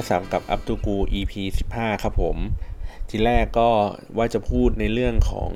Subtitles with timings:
[0.00, 1.32] กสากับ up to กู EP
[1.72, 2.36] 15 ครับผม
[3.08, 3.68] ทีแรกก็
[4.16, 5.50] ว่าจะพูดในเรื่องของ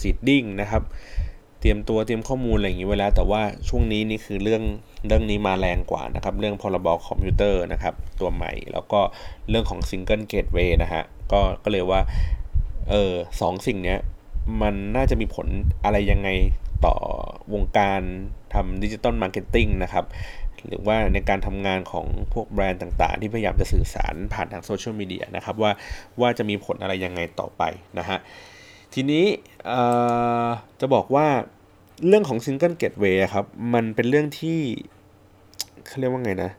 [0.00, 0.82] seeding นะครับ
[1.60, 4.62] เตรียมตัวเตรียมข้อมูลอะไรอย่างนี้ไว้แล้ว แต่ว่าช่วงนี้นี่คือเรื่อง
[5.06, 9.00] เรื่องนี้มาแรงกว่านะครับ เรื่องพรบคอมพิวเตอร์นะครับ ตัวใหม่แล้วก็
[9.50, 11.02] เรื่องของ Single Gateway นะฮะ
[11.32, 12.00] ก็ก็เลยว่า
[12.90, 14.00] เออสองสิ่งเนี้ย
[14.62, 15.46] มันน่าจะมีผล
[15.84, 16.28] อะไรยังไง
[16.86, 16.96] ต่อ
[17.54, 18.00] วงการ
[18.54, 20.04] ทำ digital marketing นะครับ
[20.68, 25.72] หรือว่าในการทำงานของพวกแบรนด์ต่างๆ ที่พยายามจะสื่อสารผ่านทางโซเชียลมีเดียนะครับว่า
[26.20, 27.62] ว่าจะมีผลอะไรยังไงต่อไป
[27.98, 28.18] นะฮะ
[28.94, 29.24] ทีนี้
[30.80, 31.26] จะบอกว่า
[32.06, 34.60] เรื่องของ Single Gateway ครับมันเป็นเรื่องที่
[35.86, 36.50] เขาเรียกว่าไงนะ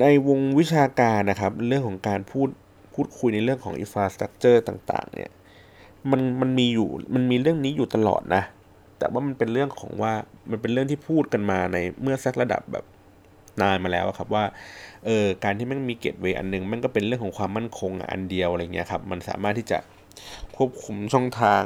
[0.00, 2.48] ในวงวิชาการนะครับ เรื่องของการพูด
[2.94, 5.30] พูดคุยในเรื่องของ infrastructure ต่าง ๆ เนี่ย
[6.10, 8.42] มันมันมีอยู่มันมีเรื่องนี้อยู่ตลอดนะ
[8.98, 10.12] แต่ว่ามันเป็นเรื่องของว่า
[10.50, 12.84] มันเป็นเรื่องที่พูดกันมาในเมื่อสักระดับแบบ
[13.62, 14.44] นานมาแล้วครับว่า
[15.06, 19.78] เออการที่มันมีเกตเวย์อันนึงมันก็เป็นเรื่องของความมั่นคงอันเดียวอะไรเงี้ยครับมันสามารถที่จะ
[20.56, 21.62] ควบคุมช่องทาง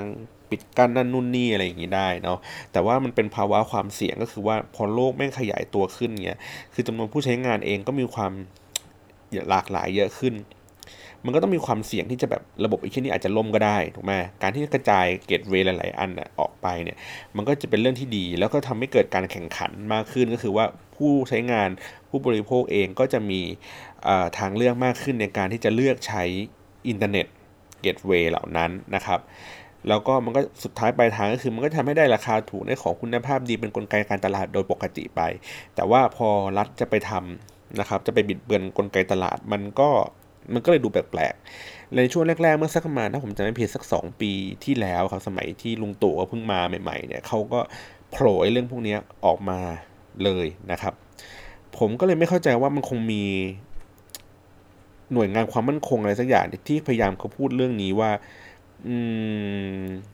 [0.50, 2.38] ปิดกั้นนั่นนู่นนี่อะไรอย่างนี้ได้เนาะ
[2.72, 6.38] แต่ว่ามันเป็นภาวะความเสี่ยงก็คือว่าพอโลกแม่งขยายตัวขึ้นเงี้ย
[6.74, 8.32] คือจำนวนผู้ใช้งานเองก็มีความ
[9.50, 10.34] หลากหลายเยอะขึ้น
[11.24, 16.96] มันก็ต้องมีความเสี่ยงที่จะแบบระบบไอีกชนี้อาจจะล่มก็ได้ถูกไหมการที่กระจาย gateway หลาย ๆ อันออกไปเนี่ย
[17.36, 20.64] มันก็จะเป็นเรื่องที่ดี แล้วก็ทำให้เกิดการแข่งขันมากขึ้นก็คือว่า
[20.96, 21.68] ผู้ใช้งาน
[22.08, 23.40] ผู้บริโภคเองก็จะมี
[24.38, 26.24] ทางเลือกมากขึ้นในการที่จะเลือกใช้
[26.88, 27.26] อินเทอร์เน็ต
[27.80, 29.20] gateway เหล่านั้นนะครับ
[29.88, 35.20] แล้วก็มันก็สุดท้ายปลายทางก็คือมันก็ทำให้ได้ราคาถูกได้ของคุณภาพดีเป็นกลไกการตลาดโดยปกติไป
[35.74, 39.90] แต่ว่าพอรัฐจะไปทำนะครับจะไปบิดเบือนกลไกตลาดมันก็
[40.52, 44.32] มันก็เลยดูแปลกๆ ในช่วงแรกๆ เมื่อสักประมาณถ้าผมจะไม่ผิดสัก 2 ปี
[44.64, 47.60] ที่แล้วครับสมัยที่ลุงตู่ก็เพิ่งมาใหม่ๆเนี่ยเขาก็
[48.10, 49.58] โผล่เรื่องพวกนี้ออกมา
[50.24, 50.94] เลยนะครับ
[51.78, 53.24] ผมก็เลยไม่เข้าใจว่ามันคงมี
[55.12, 58.10] หน่วยงานความมั่นคงอะไรสักอย่างที่พยายามเขาพูดเรื่องนี้ว่า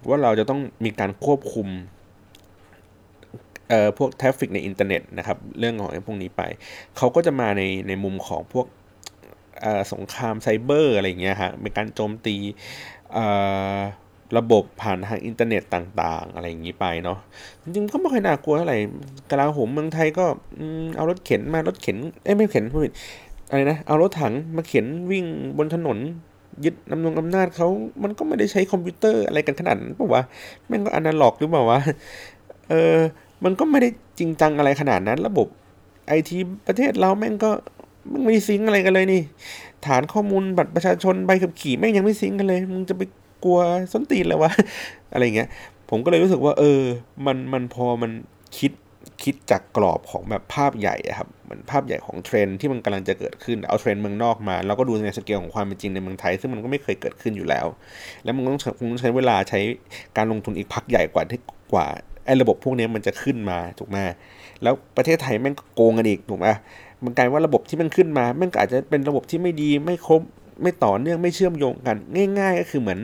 [0.09, 1.69] ว่าเราจะต้องมีการควบคุม
[3.99, 6.43] พวก traffic ในอินเทอร์เน็ตนะครับ เรื่องของพวกนี้ไป
[6.97, 8.67] เขาก็จะมาในในมุมของพวก
[9.93, 12.37] สงครามไซเบอร์อะไรเงี้ยฮะเป็นการโจมตี
[14.39, 17.19] ระบบผ่านทางอินเทอร์เน็ตต่างๆ อะไรอย่างนี้ไปเนาะ
[17.63, 18.79] จริงๆก็ไม่ค่อยน่ากลัวเท่าไหร่
[19.31, 20.25] กลาโหมเมืองไทยก็
[20.97, 22.83] เอารถเข็นมารถเข็นเอ้ไม่เข็นพูด
[23.51, 25.25] อะไรนะเอารถถังมาเข็นวิ่ง
[25.59, 25.99] บนถนน
[26.65, 27.69] ยึดอำนงอำนาจเขา
[28.03, 30.23] มันก็ไม่ได้ใช้คอมพิวเตอร์อะไรกันขนาดนั้นปะวะ
[30.67, 31.81] แม่งก็อนาล็อกหรือเปล่าวะ
[32.69, 32.97] เออ
[33.45, 33.89] มันก็ไม่ได้
[34.19, 35.47] จริงจังอะไรขนาดนั้น ระบบ
[36.09, 37.51] ไอทีประเทศเราแม่งก็
[38.13, 39.23] มันไม่ sync อะไรกันเลยนี่
[39.87, 43.03] ฐานข้อมูลบัตรประชาชนใบขับขี่แม่งยังไม่ sync กันเลย มึงจะไป
[43.45, 43.61] กลัว
[43.93, 44.53] ส้นตีนเลยวะ
[45.13, 45.49] อะไรเงี้ย
[45.91, 46.83] ผมก็เลยรู้สึกว่า เออ
[47.27, 48.11] มันมันพอมัน
[48.59, 48.73] คิด
[49.23, 57.67] คิดจากกรอบของแบบภาพใหญ่ครับมันภาพใหญ่ของเทรนที่มันกำลังจะเกิดขึ้น เอาเทรนเมืองนอกมา แล้วก็ดูในสเกลของความเป็นจริงในเมืองไทย ซึ่งมันก็ไม่เคยเกิดขึ้นอยู่แล้ว
[58.25, 59.61] แล้วมันต้องคงใช้เวลาใช้
[60.17, 61.41] การลงทุนอีกพักใหญ่กว่าที่
[61.73, 61.87] กว่า
[62.27, 63.97] ไอ้ระบบพวกนี้มันจะขึ้นมาถูกไหม
[64.63, 66.49] แล้วประเทศไทยแม่งโกงกันอีกถูกไหม
[67.05, 70.21] มันกลายว่าระบบที่มันขึ้นมาแม่งอาจจะเป็นระบบที่ไม่ดีไม่ครบ
[70.63, 71.97] ไม่ต่อเนื่องไม่เชื่อมโยงกัน
[72.39, 72.99] ง่าย ๆ ก็คือเหมือน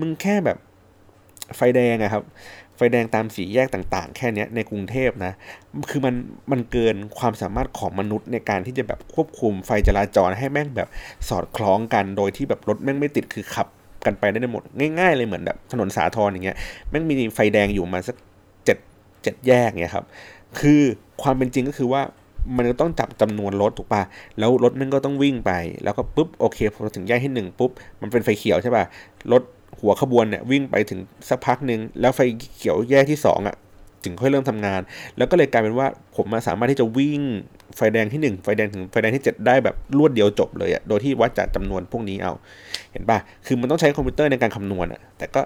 [0.00, 0.58] มึงแค่แบบ
[1.56, 2.22] ไฟแดงอะครับ
[2.76, 5.32] ไฟแดงตามสีแยกต่างๆ แค่นี้ในกรุงเทพนะ
[5.90, 6.14] คือมัน
[6.52, 10.88] มันเกินความสามารถของมนุษย์ในการที่จะแบบควบคุมไฟจราจรให้แม่งแบบ
[11.28, 13.66] สอดคล้องกัน โดยที่แบบรถแม่งไม่ติดคือขับ
[14.04, 14.62] กันไปได้หมด
[14.98, 16.56] ง่ายๆเลยเหมือนแบบถนนสาทรอย่างเงี้ย
[16.90, 18.16] แม่งมีไฟแดงอยู่มาสัก
[18.64, 18.78] เจ็ด
[19.22, 20.06] เจ็ดแยกเงี้ยครับ
[20.60, 20.82] คือ
[21.22, 22.02] ความเป็นจริงก็คือว่า
[22.56, 24.02] มันก็ต้องจับจำนวนรถถูกปะ
[24.38, 25.52] แล้วรถมันก็ต้องวิ่งไป
[25.84, 27.70] แล้วก็ปุ๊บโอเคพอถึงแยกที่หนึ่งปุ๊บ
[28.00, 28.84] มันเป็นไฟเขียวใช่ปะ
[29.32, 29.42] รถ
[29.80, 32.20] หัวขบวนเนี่ยวิ่งไปถึงสักพักหนึ่งแล้วไฟ
[32.56, 33.56] เขียวแยกที่2อะ
[34.04, 34.80] ถึงค่อยเริ่มทำงาน
[35.16, 35.86] แล้วก็เลยกลายเป็นว่า
[36.16, 37.20] ผมมาสามารถที่จะวิ่ง
[37.76, 42.32] ไฟแดงที่ 1 ไฟแดงถึงไฟแดงที่ 7 ได้แบบรวดเดียวจบเลยอะโดยที่วัดจากจำนวนพวกนี้เอา
[42.92, 45.40] เห็นปะคือมันต้องใช้คอมพิวเตอร์ในการคำนวณอะแต่ก็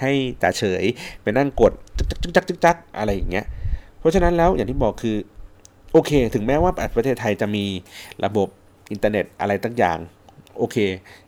[0.00, 0.12] ให้
[0.42, 0.84] ตาเฉย
[1.22, 3.46] ไปนั่งกดจึ๊กจักจึ๊กจักอะไรอย่างเงี้ย
[3.98, 5.16] เพราะฉะนั้นแล้วอย่างที่บอกคือ
[5.92, 7.64] โอเค ถึงแม้ว่าประเทศไทยจะมี
[8.24, 8.48] ระบบ
[8.92, 9.98] อินเทอร์เน็ตอะไรตั้งอย่าง
[10.58, 10.76] โอเค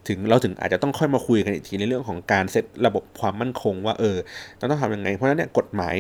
[0.09, 4.17] ถึงเราถึงอาจจะต้องค่อยมาคุยกันอีกทีในเรื่องของการเซตระบบความมั่นคงว่าเออ
[4.59, 5.97] เราต้องทำยังไง เพราะนั้นเนี่ยกฎหมาย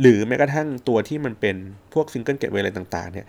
[0.00, 1.56] หรือแม้กระทั่งตัวที่มันเป็น
[1.92, 3.26] พวก single gateway อะไรต่างๆ เนี่ย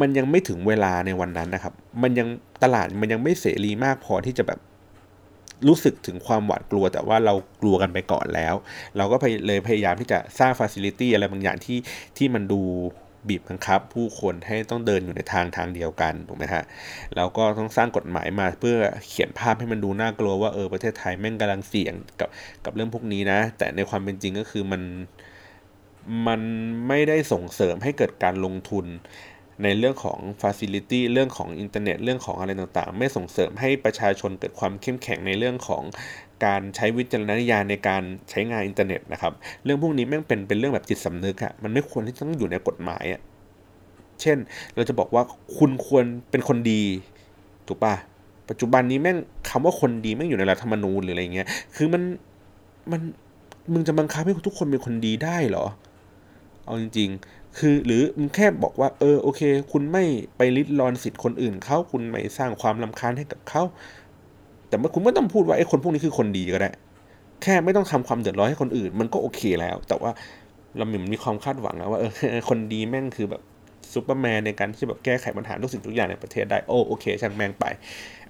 [0.00, 2.28] มันยังไม่ถึงเวลาในวันนั้นนะครับ มันยัง
[2.62, 4.60] ตลาดมันยังไม่เสรีมากพอที่จะแบบ
[5.68, 8.54] รู้สึกถึงความหวาดกลัวแต่ว่าเรากลัวกันไปก่อนแล้ว
[8.96, 11.78] เราก็เลยพยายามที่จะสร้าง facility อะไรบางอย่างที่
[12.16, 12.60] ที่มันดู
[13.28, 16.62] บีบบังคับ ผู้คนให้ต้องเดินอยู่ในทางทางเดียวกันถูกไหมฮะ
[17.16, 18.78] แล้วก็ต้องสร้างกฎหมายมาเพื่อ
[19.08, 22.28] เขียนภาพให้มันดูน่ากลัวว่าเออประเทศไทยแม่งกำลังเสี่ยงกับ
[22.64, 24.82] กับเรื่องพวกนี้นะ แต่ในความเป็นจริงก็คือมัน
[26.26, 26.40] มัน
[26.88, 28.86] ไม่ได้ส่งเสริมให้เกิดการลงทุน
[29.62, 35.82] ในเรื่องของ Facility เรื่องของอินเทอร์เน็ต เรื่องของอะไรต่างๆ ไม่ส่งเสริมให้ประชาชนเกิดความเข้มแข็งในเรื่องของ
[36.44, 39.32] การใช้วิจารณญาณในการใช้งานอินเทอร์เน็ตนะครับ
[39.64, 43.20] เรื่องพวกนี้แม่งเป็นเป็นเรื่องแบบจิตสำนึกอะมันไม่ควรที่ต้องอยู่ในกฎหมายอะ
[44.20, 44.38] เช่น
[44.74, 45.22] เราจะบอกว่า
[45.56, 46.82] คุณควรเป็นคนดี
[47.66, 47.94] ถูกปะ
[48.48, 49.16] ปัจจุบันนี้แม่ง
[49.50, 51.46] คำว่าคนดีแม่งอยู่ในรัฐธรรมนูญหรืออะไรเงี้ย
[51.76, 52.02] คือมัน
[52.92, 53.00] มัน
[53.72, 55.66] มึงจะบังคับให้ทุกคนเป็นคนดีได้เหรอ
[56.64, 59.40] เอาจริง ๆ คือหรือมึงแค่บอกว่า เออโอเค
[59.72, 60.04] คุณไม่
[60.36, 63.62] ไปริดรอนสิทธิ์คนอื่นเขาคุณไม่สร้างความลำคาญให้กับเขา
[64.72, 66.70] แต่คุณไม่ต้องพูดว่าไอ้คนพวกนี้คือคนดีก็ได้
[67.42, 70.10] แค่ไม่ต้องทำความเดือดร้อนให้คนอื่น มันก็โอเคแล้ว แต่ว่า
[70.76, 72.10] เราเหมือนมีความคาดหวังแล้วว่าเออ
[72.48, 73.42] คนดีแม่งคือแบบ
[73.92, 77.64] ซูเปอร์แมนในการที่แบบแก้ไขปัญหาทุกสิ่งทุกอย่างในประเทศได้โอโอเค ช่างแม่งไป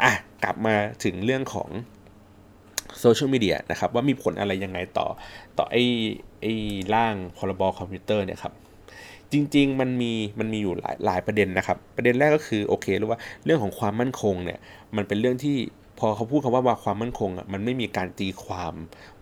[0.03, 0.13] อะ
[0.45, 0.75] กลับมา
[1.05, 1.69] ถึงเรื่องของ
[3.01, 5.07] โซเชียลมีเดียนะครับ ว่ามีผลอะไรยังไงต่อ
[5.59, 5.85] ต่อไอ้
[6.41, 6.53] ไอ้
[6.95, 8.53] ร่างพรบคอมพิวเตอร์เนี่ยครับ
[9.33, 14.59] จริง ๆ มันมีมันมีอยู่หลายหลายประเด็นนะครับ ประเด็นแรกก็คือโอเครู้ว่าเรื่องของความมั่นคงเนี่ย
[14.97, 15.57] มันเป็นเรื่องที่
[16.05, 18.75] พอเขาพูดคำว่าว่าความมั่นคงอะมันไม่มีการตีความ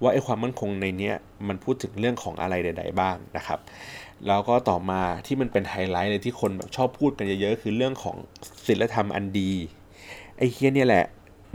[0.03, 1.15] ว่าไอ้ความมั่นคงในเนี้ย
[1.49, 3.59] มันพูดถึงเรื่องของอะไรใด ๆ บ้างนะครับ
[4.27, 8.17] แล้วก็ต่อมาที่มันเป็นไฮไลท์เลยที่คนแบบชอบพูดกันเยอะๆ คือเรื่องของ
[8.67, 9.53] ศีลธรรมอันดี
[10.39, 11.05] ไอ้เหี้ยเนี่ยแหละ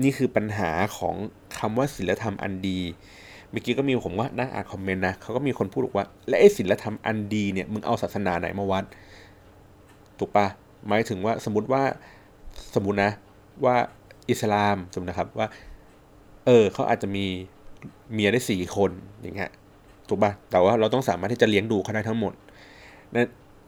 [0.03, 1.15] นี่คือปัญหาของ
[1.57, 2.79] คำว่าศีลธรรมอันดี
[3.51, 8.83] เมื่อกี้ก็มีผมว่านั่งอ่านคอมเมนต์นะเขาก็มีคนพูดบอกว่า และไอ้ศีลธรรมอันดีเนี่ยมึงเอาศาสนาไหนมาวัด
[10.19, 10.47] ถูกปะ
[10.87, 11.83] หมายถึงว่าสมมติว่า
[12.75, 13.11] สมมตินะ
[13.65, 13.75] ว่า
[14.29, 15.47] อิสลามสมมตินะครับว่า
[16.45, 17.25] เออเขาอาจจะมี
[18.13, 18.91] เมียได้สี่คน
[19.21, 19.51] อย่างเงี้ย
[20.07, 22.33] ถูกปะแต่ว่าเราต้องสามารถที่จะเลี้ยงดูเขาได้ทั้งหมด
[23.13, 23.17] ใน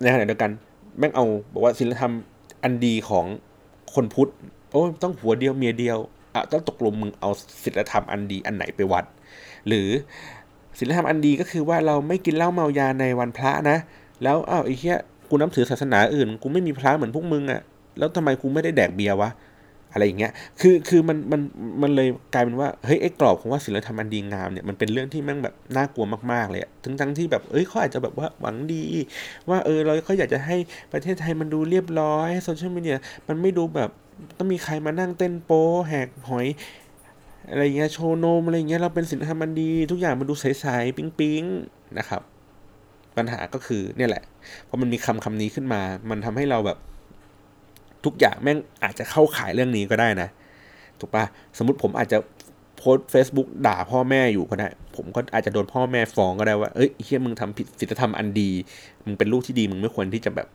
[0.02, 0.52] ในขณะเดียวกัน
[0.98, 2.14] แม่งเอาบอกว่าศีลธรรม
[2.64, 3.26] อันดีของ
[3.94, 4.32] คนพุทธ
[4.72, 5.98] โอ้ต้องหัวเดียวเมียเดียว
[6.34, 7.30] อะต้องตกลงมึงเอา
[7.64, 9.06] ศีลธรรมอันดีอันไหนไปวัด
[9.68, 9.88] หรือ
[10.78, 13.78] ศีลธรรมอันดีก็คือว่าเราไม่กินเหล้าเมายาในวันพระนะ
[14.24, 14.98] แล้วอ้าวไอ้เหี้ย
[15.30, 17.62] กูนับถือศาสนาอื่น กูไม่มีพระเหมือนพวกมึงอะ่ะ
[17.98, 19.30] แล้วทำไมกูไม่ได้แดกเบียร์วะ
[19.98, 21.42] อะไรอย่างเงี้ยคือคือมันมัน
[21.82, 28.84] มันเลยกลายเป็นว่าเฮ้ยไอ้กรอบของว่าศีลธรรมอันดีงามเนี่ยมันเป็นเรื่องที่แม่งแบบน่ากลัวมากๆเลยถึงทั้งที่แบบเอ้ยเขาอาจจะแบบว่าหวังดี
[29.50, 30.56] ว่าเออเราเขาอยากจะให้
[30.94, 32.98] ประเทศไทยมันดูเรียบร้อยโซเชียลมีเดีย
[33.28, 33.90] มันไม่ดูแบบ
[34.38, 36.48] ต้องมีใครมานั่งเต้นโป๊แหกหอย
[37.50, 42.22] อะไรเงี้ยโชว์นมอะไรเงี้ยเราเป็นศีลธรรมอันดี ทุกอย่างมันดูใสๆปิ๊งๆนะครับ
[43.18, 44.24] ปัญหาก็คือเนี่ยแหละ
[44.68, 46.78] พอมันมีคำคำนี้ขึ้นมา มันทำให้เราแบบ
[48.08, 50.30] ทุกอย่างแม่งอาจจะเข้าขายเรื่องนี้ก็ได้นะ
[51.00, 51.24] ถูกปะ
[51.58, 52.18] สมมติผมอาจจะ
[52.78, 58.52] โพสเฟซบุ๊กด่าพ่อแม่อยู่ก็ได้ผมก็อาจจะโดนพ่อแม่ฟ้องก็ได้ว่าเอ้ยเฮียมึงทำผิดศีลธรรมอันดี
[59.06, 60.48] มึงเป็นลูกที่ดีมึงไม่ควรที่จะแบบ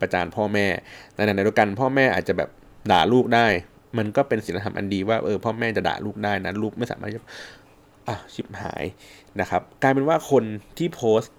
[0.00, 0.66] ประจานพ่อแม่
[1.14, 2.50] ในขณะเดียวกันพ่อแม่อาจจะแบบ
[2.90, 3.46] ด่าลูกได้
[3.98, 7.22] มันก็เป็นศีลธรรมอันดีว่าเออพ่อแม่จะด่าลูกได้นะลูกไม่สามารถจะ
[8.08, 8.84] อะชิบหาย
[9.40, 10.44] นะครับกลายเป็นว่าคน
[10.78, 11.34] ที่โพสต์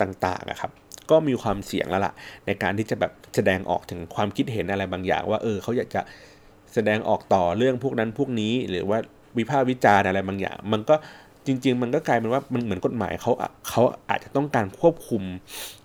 [0.00, 0.70] ต่างๆอะครับ
[1.10, 2.12] ก็มีความเสี่ยงแล้วล่ะ
[2.46, 6.00] ในการที่จะแบบแสดงออกถึงความคิดเห็นอะไรบางอย่าง ว่าเออเขาอยากจะ
[6.74, 8.98] แสดงออกต่อเรื่องพวกนั้นพวกนี้ หรือว่า
[9.38, 10.94] วิพากษ์วิจารณ์อะไรบางอย่าง มันก็
[11.46, 13.32] จริง ๆ มันก็กลายเป็นว่ามันเหมือนกฎหมายเขา
[13.68, 15.22] เขาอาจจะต้องการควบคุม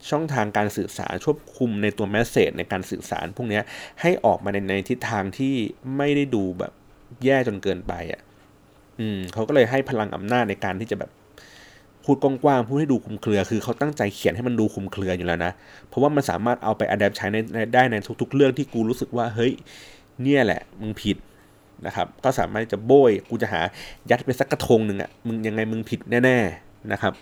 [0.09, 3.59] ช่องทางการสื่อสารควบคุมในตัวแมสเซจในการสื่อสารพวกนี้
[4.01, 5.55] ให้ออกมาในในทิศทางที่
[5.97, 6.73] ไม่ได้ดูแบบ
[7.25, 8.21] แย่จนเกินไปอะ
[8.99, 11.11] อืมเขาก็เลยให้พลังอำนาจในการที่จะแบบ
[12.05, 15.51] พูดกว้างๆพูดให้ดูคุมเครือ คือเขาตั้งใจเขียนให้มันดูคุมเครืออยู่แล้วนะ
[15.87, 19.53] เพราะว่ามันสามารถเอาไปอัดแอปใช้ในได้ในทุก ๆ เรื่องที่กูรู้สึกว่าเฮ้ย
[20.23, 21.17] เนี่ยแหละมึงผิด
[21.85, 23.61] นะครับก็สามารถจะโบยกูจะหา
[24.09, 27.13] ยัดไปสักกระทงหนึ่งอะ่ะมึงยังไงมึงผิดแน่ๆนะครับ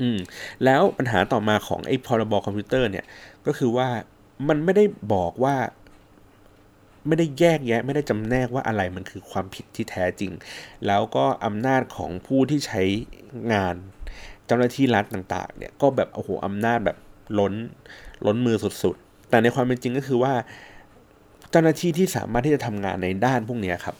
[0.00, 0.18] อืม
[0.64, 3.04] แล้วปัญหาต่อมาของไอ้พรบคอมพิวเตอร์เนี่ย
[3.46, 3.88] ก็คือว่า
[4.48, 4.84] มันไม่ได้
[5.14, 5.56] บอกว่า
[7.06, 10.32] ไม่ได้แยกแยะ ไม่ได้จำแนกว่าอะไรมันคือความผิดที่แท้จริง
[10.86, 12.82] แล้วก็อำนาจของผู้ที่ใช้
[13.52, 13.74] งาน
[14.46, 16.96] เจ้าหน้าที่รัฐต่างๆเนี่ยก็แบบโอ้โหอำนาจแบบ
[17.38, 17.54] ล้น
[18.26, 20.32] ล้นมือสุดๆ แต่ในความเป็นจริงก็คือว่า
[21.50, 23.96] เจ้าหน้าที่ที่สามารถที่จะทำงานในด้านพวกนี้ครับ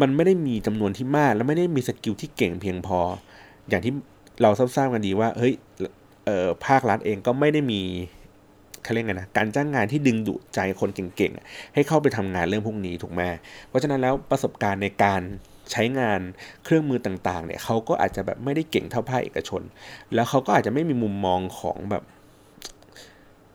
[0.00, 2.98] มันไม่ได้มีจำนวนที่มาก และไม่ได้มีสกิลที่เก่งเพียงพอ
[3.68, 3.92] อย่างที่
[4.42, 5.54] เราทราบกันดีว่า เฮ้ย
[6.26, 7.82] เออภาครัฐเองก็ไม่ได้มี
[8.86, 13.22] เขาเรียกไงนะการจ้างงานที่ดึงดูดใจคนเก่งๆ ให้เข้าไปทำงานเรื่องพวกนี้ถูกไหม
[13.68, 15.22] เพราะฉะนั้นแล้วประสบการณ์ในการ
[15.72, 16.20] ใช้งาน
[16.64, 19.62] เครื่องมือต่างๆเนี่ยเขาก็อาจจะแบบไม่ได้เก่งเท่าภาคเอกชน
[20.14, 22.02] แล้วเขาก็อาจจะไม่มีมุมมองของแบบ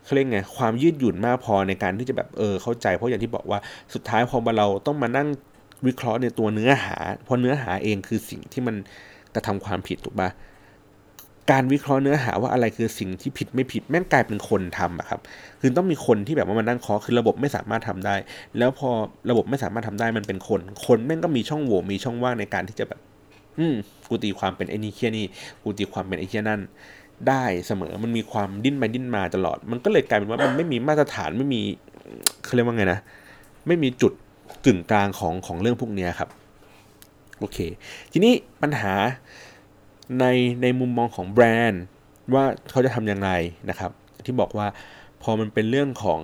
[0.03, 3.59] เขาเรียกไงความยืดหยุ่นมากพอในการที่จะแบบเออเข้าใจ เพราะอย่างที่บอกว่า
[3.93, 5.27] สุดท้ายพอเราต้องมานั่ง
[5.87, 8.75] วิเคราะห์ในตัวเนื้อหา เพราะเนื้อหาเองคือสิ่งที่มัน
[9.35, 10.29] กระทำความผิดถูกปะ
[11.51, 15.19] การวิเคราะห์เนื้อหาว่าอะไรคือสิ่งที่ผิดไม่ผิดแม่งกลายเป็นคนทำอะครับ
[15.61, 18.15] คือต้องมีคนที่แบบว่ามันนั่งเคาะคือระบบไม่สามารถทำได้
[18.57, 18.89] แล้วพอ
[19.29, 22.99] ระบบไม่สามารถทำได้มันเป็นคน คนแม่งก็มีช่องโหว่มีช่องว่างในการที่จะแบบ
[23.59, 23.75] อืม
[24.09, 25.25] กูตีความเป็นไอ้นี่เคียนี่
[25.63, 26.61] กูตีความเป็นไอ้เคียนั่น
[27.27, 31.61] ได้เสมอมันมีความดิ้นไปดิ้นมาตลอด มันก็เลยกลายเป็นว่ามันไม่มีมาตรฐานไม่มี
[32.43, 32.99] เขาเรียกว่าไงนะ
[33.67, 34.13] ไม่มีจุด
[34.65, 36.29] กึ่งกลางของของเรื่องพวกนี้ครับ
[37.39, 37.57] โอเค
[38.11, 38.93] ทีนี้ปัญหา
[40.19, 40.25] ใน
[40.61, 41.83] ในมุมมองของแบรนด์
[42.33, 43.29] ว่าเขาจะทำยังไง
[43.69, 43.91] นะครับ
[44.25, 44.67] ที่บอกว่า
[45.23, 46.19] พอมันเป็นเรื่องของ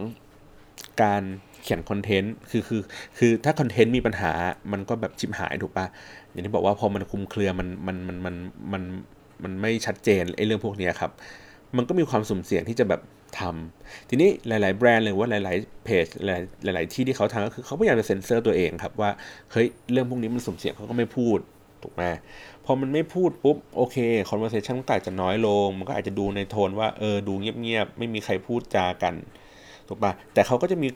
[1.04, 1.24] การ
[1.62, 2.82] เขียนคอนเทนต์คือคือ
[3.18, 4.32] คือถ้าคอนเทนต์มีปัญหา
[4.72, 5.86] มันก็แบบชิบหายถูกปะ
[6.32, 8.36] อย่างที่บอกว่าพอมันคุมเครือมันมันมันมัน
[8.74, 8.84] มัน
[9.44, 11.12] มันไม่ชัดเจนไอ้เรื่องพวกนี้ครับ
[11.78, 13.02] มันก็มีความสุ่มเสี่ยงที่จะแบบ
[13.40, 16.06] ทำทีนี้หลาย ๆ แบรนด์หรือว่าหลาย ๆ เพจ
[16.64, 19.12] หลาย ๆ ที่ที่เขาทำก็คือเขาพยายามจะเซ็นเซอร์ตัวเองครับว่า
[19.52, 21.40] เฮ้ยเรื่องพวกนี้มันสุ่มเสี่ยงเขาก็ไม่พูด
[21.88, 22.06] ถูกไหม
[22.66, 23.98] พอมันไม่พูดปุ๊บโอเค
[24.30, 29.14] conversation ก็อาจจะน้อยลง มันก็อาจจะดูในโทนว่าเออดูเงียบๆไม่มีใครพูดจากัน
[29.88, 30.88] ถูกปะแต่เขาก็จะมี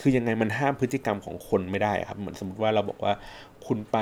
[0.00, 3.12] คือยังไงมันห้ามพฤติกรรมของคนไม่ได้ครับ เหมือนสมมติว่าเราบอกว่า
[3.66, 3.96] คุณไป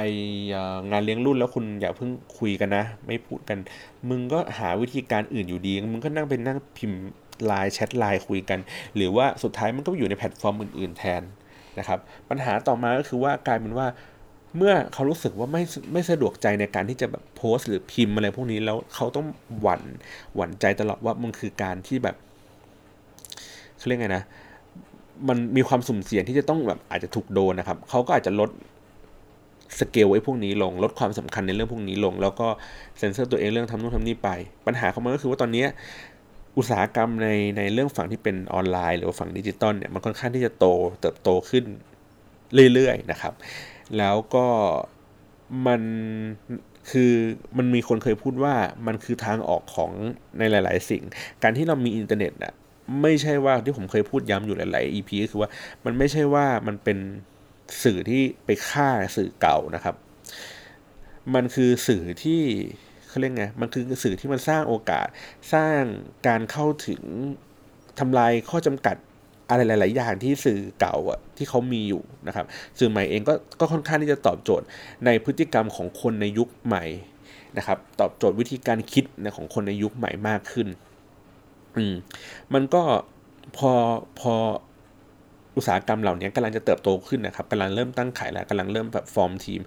[0.91, 3.59] งานเลี้ยงรุ่นแล้วคุณอย่าเพิ่งคุยกันนะ ไม่พูดกัน
[4.11, 7.01] มึงก็หาวิธีการอื่นอยู่ดี มึงก็นั่งเป็นนั่งพิมพ์
[7.47, 8.59] ไลน์แชทไลน์คุยกัน
[8.97, 11.23] หรือว่าสุดท้ายมันก็อยู่ในแพลตฟอร์มอื่น ๆ แทน
[11.79, 11.99] นะครับ
[12.31, 13.87] ปัญหาต่อมาก็คือว่ากลายเป็นว่า
[14.57, 19.27] เมื่อเขารู้สึกว่าไม่ไม่สะดวกใจในการที่จะแบบโพสต์หรือพิมพ์อะไรพวกนี้แล้วเขาต้อง
[19.61, 19.83] หวั่น
[20.35, 22.17] หวั่นใจตลอดว่ามันคือการที่แบบ
[23.77, 24.25] เขาเรียกไงนะ
[25.29, 28.51] มันมีความสุ่มเสี่ยงที่จะต้องแบบอาจจะถูกโดนนะครับเขาก็อาจจะลด
[29.81, 32.49] สเกลไอ้พวกนี้ลงลดความสำคัญในเรื่องพวกนี้ลง แล้วก็
[32.99, 34.31] เซ็นเซอร์ตัวเองเรื่องทำนู่นทำนี่ไป
[34.67, 35.65] ปัญหาของมันก็คือว่าตอนนี้
[36.59, 40.67] อุตสาหกรรมในในเรื่องฝั่งที่เป็นออนไลน์ หรือฝั่งดิจิตอลเนี่ยมันค่อนข้างที่จะโต
[41.01, 41.65] เติบโตขึ้น
[42.75, 43.33] เรื่อยๆนะครับ
[43.99, 44.47] แล้วก็
[45.67, 45.83] มัน
[46.91, 47.13] คือ
[47.59, 48.55] มันมีคนเคยพูดว่า
[48.87, 49.93] มันคือทางออกของ
[50.39, 51.03] ในหลาย ๆ สิ่ง
[51.43, 52.53] การที่เรามีอินเทอร์เน็ตอะ
[53.03, 55.51] ไม่ใช่ว่าที่ผมเคยพูดย้ำอยู่หลาย ๆ EP ก็คือว่า
[55.85, 56.99] มันไม่ใช่ว่ามันเป็น
[57.83, 59.95] สื่อที่ไปฆ่าสื่อเก่านะครับ
[61.35, 62.43] มันคือสื่อที่
[63.09, 65.07] เขาเรียกไง มันคือสื่อที่มันสร้างโอกาส
[65.55, 65.81] สร้าง
[66.29, 67.03] การเข้าถึง
[67.99, 68.97] ทำลายข้อจำกัด
[69.53, 72.47] อะไรหลาย ๆ อย่างที่สื่อเก่าอะที่เขามีอยู่นะครับ
[72.79, 74.67] สื่อใหม่เองก็ก็ค่อนข้างที่จะตอบโจทย์
[75.05, 76.85] ในพฤติกรรมของคนในยุคใหม่
[77.59, 80.69] นะครับ ตอบโจทย์วิธีการคิดนะของคนในยุคใหม่มากขึ้น
[81.77, 81.95] อืม
[82.55, 82.83] มันก็
[83.57, 83.73] พอ
[84.21, 84.35] พอ
[85.57, 89.61] อุตสาหกรรมเหล่านี้กำลังจะเติบโตขึ้นนะครับกำลังเริ่มตั้งไข่แล้วกำลังเริ่มแบบ form team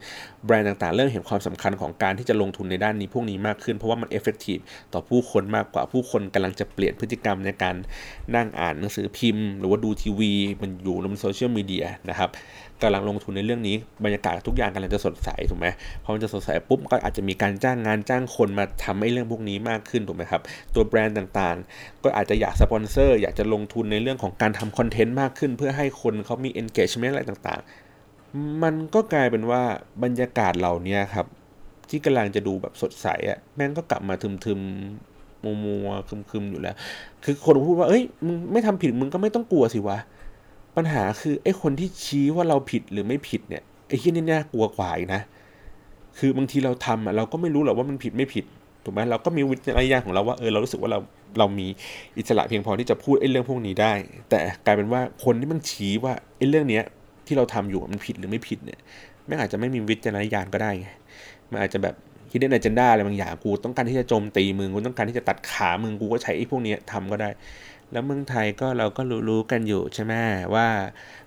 [0.45, 4.57] แบรนด์ต่างๆ เริ่มเห็นความสำคัญของการที่จะลงทุนในด้านนี้พวกนี้มากขึ้น เพราะว่ามัน effective
[4.93, 7.75] ต่อผู้คนมากกว่าผู้คนกำลังจะเปลี่ยนพฤติกรรมในการ
[8.35, 12.29] นั่งอ่านหนังสือพิมพ์ หรือว่าดูทีวี มันอยู่ในโซเชียลมีเดียนะครับ
[12.81, 15.67] กำลังลงทุนในเรื่องนี้บรรยากาศทุกอย่างกำลังจะสดใสถูกไหม
[16.03, 20.41] พอมันจะสดใสปุ๊บก็อาจจะมีการจ้างงานจ้างคนมาทำให้เรื่องพวกนี้มากขึ้นถูกไหมครับ
[20.73, 29.61] ตัวแบรนด์ต่างๆ ก็อาจจะอยากสปอนเซอร์ อยากจะลงทุนในเรื่องของการทำคอนเทนต์มากขึ้น เพื่อให้คนเขามี engagement อะไรต่างๆ มันก็กลายเป็นว่า
[30.03, 31.25] บรรยากาศเหล่านี้ครับ
[31.89, 36.75] ที่กำลังจะดูแบบสดใสอะแม่งก็กลับมาทึมๆมัวมัวคึมๆอยู่แล้ว
[37.23, 39.97] คือคนพูดว่าเอ้ยมึงไม่ทำผิดมึงก็ไม่ต้องกลัวสิวะ
[40.75, 45.21] ปัญหาคือไอ้คนที่ชี้ว่าเราผิดหรือไม่ผิดเนี่ยไอ้ที่นี่น่ากลัวกว่าอีกนะ
[46.17, 48.45] คือบางทีเราทำอะเราก็ไม่รู้หรอกว่ามันผิดไม่ผิด
[48.83, 50.99] ถูกไหมเราก็มีวิจารณญาณของเราว่าเออเรารู้สึกว่าเรา
[51.39, 51.67] เรามี
[52.17, 53.93] อิสระเพียงพอที่จะพูดไอ้เรื่องพวกนี้ได้
[54.29, 56.83] แต่กลายเป็นว่าคนที่มันชี้ว่าไอ้เรื่องเนี้ย
[57.27, 58.79] ที่เราทำอยู่มันผิดหรือไม่ผิดเนี่ย
[59.27, 60.87] ไม่อาจจะไม่มีวิจารณญาณก็ได้ไง
[61.51, 61.95] มันอาจจะแบบ
[62.31, 67.29] คิดได้ในจันด้าอะไรบางอย่างกูต้องการที่จะโจมตีมึงกูต้องการที่จะตัดขามึงกูก็ใช้ไอ้พวกนี้ทำก็ได้
[67.91, 70.13] แล้วเมืองไทยก็เราก็รู้ๆกันอยู่ใช่ไหม
[70.55, 70.67] ว่า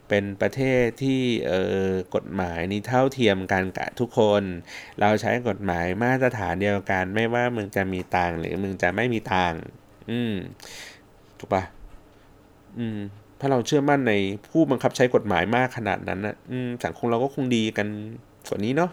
[0.09, 1.53] เป็นประเทศที่เอ
[1.89, 4.43] อกฎหมายนี้เท่าเทียมกันกับทุกคน
[5.01, 9.55] เราใช้กฎหมายมาตรฐานเดียวกัน ไม่ว่ามึงจะมีตังหรือมึงจะไม่มีตัง
[10.11, 10.35] อืม
[11.39, 11.63] ถูกปะ
[12.79, 12.99] อืม
[13.41, 14.13] ถ้าเราเชื่อมั่นใน
[14.51, 17.87] ผู้บังคับใช้กฎหมายมากขนาดนั้นนะอืมสังคมเราก็คงดีกัน
[18.49, 18.91] ส่วนนี้เนาะ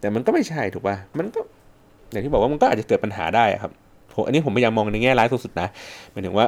[0.00, 1.40] แต่มันก็ไม่ใช่ถูกปะมันก็
[2.10, 3.72] อย่างที่บอกว่ามันก็อาจจะเกิดปัญหาได้ครับ
[4.14, 5.68] ผมอันนี้ผมพยายามมองในแง่ร้ายสุดๆนะ
[6.12, 6.46] หมายถึงว่า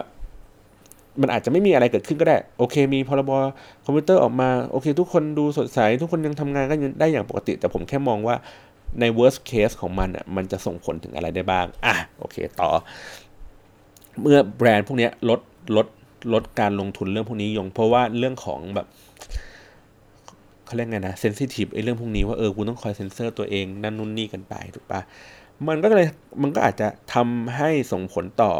[1.20, 3.30] มันอาจจะไม่มีอะไรเกิดขึ้นก็ได้ โอเค มีพรบ
[3.84, 8.36] คอมพิวเตอร์ออกมา โอเค ทุกคนดูสดใส ทุกคนยังทำงานกันได้อย่างปกติ แต่ผมแค่มองว่า
[9.00, 12.68] ใน worst case ของมันอะมันจะส่งผลถึงอะไรได้บ้าง อะ โอเค ต่อ
[14.20, 15.40] เมื่อแบรนด์พวกนี้ลด
[15.76, 15.86] ลด
[16.32, 18.86] ลดการลงทุนเรื่องพวกนี้ลง เพราะว่าเรื่องของแบบ
[20.64, 25.00] เขาเรียกไงนะ sensitive ไอ้เรื่องพวกนี้ว่าเออกูต้องคอยเซ็นเซอร์ตัวเองนั่นนู่นนี่กันไปถูกปะ
[25.68, 26.06] มันก็เลย
[26.42, 28.52] มันก็อาจจะทำให้ส่งผลต่อ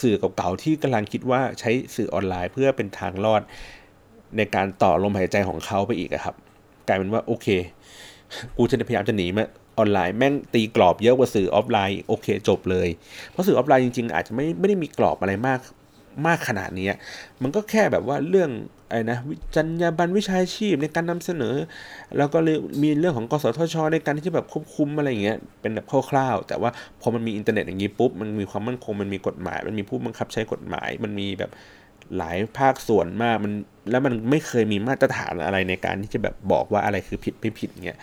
[0.00, 3.42] สื่อเก่าๆที่กำลังคิดว่าใช้สื่อออนไลน์ เพื่อเป็นทางรอด
[4.36, 6.34] ในการต่อลมหายใจของเขาไปอีกครับ
[6.86, 7.46] กลายเป็นว่าโอเค
[8.56, 9.44] กูจะพยายามจะหนีมา
[9.78, 12.88] ออนไลน์แม่งตีกรอบเยอะกว่าสื่อออฟไลน์โอเคจบเลย
[13.30, 15.58] เพราะสื่อออฟไลน์จริงๆ อาจจะไม่ไม่ได้มีกรอบอะไรมาก
[16.26, 16.88] มากขนาดนี้
[17.42, 18.50] มันก็แค่แบบว่าเรื่อง
[18.90, 19.18] ไอ้นะ
[19.54, 21.54] จรรยาบรรณวิชาชีพในการนำเสนอ
[22.16, 26.70] แล้วก็เลยมีเรื่องของกสทช ในการที่แบบควบคุมอะไรอย่างเงี้ยเป็นแบบคร่าวๆ แต่ว่า
[27.00, 31.50] พอมันมีอินเทอร์เน็ตอย่างนี้ปุ๊บมันมีความมั่นคงมันมีกฎหมาย มันมีผู้บังคับใช้กฎหมาย มันมีแบบ
[32.18, 33.52] หลายภาคส่วนมากมัน
[33.90, 37.98] แล้วมันไม่เคยมีมาตรฐานอะไรในการที่จะแบบบอกว่าอะไรคือผิดไม่ผิดเงี้ย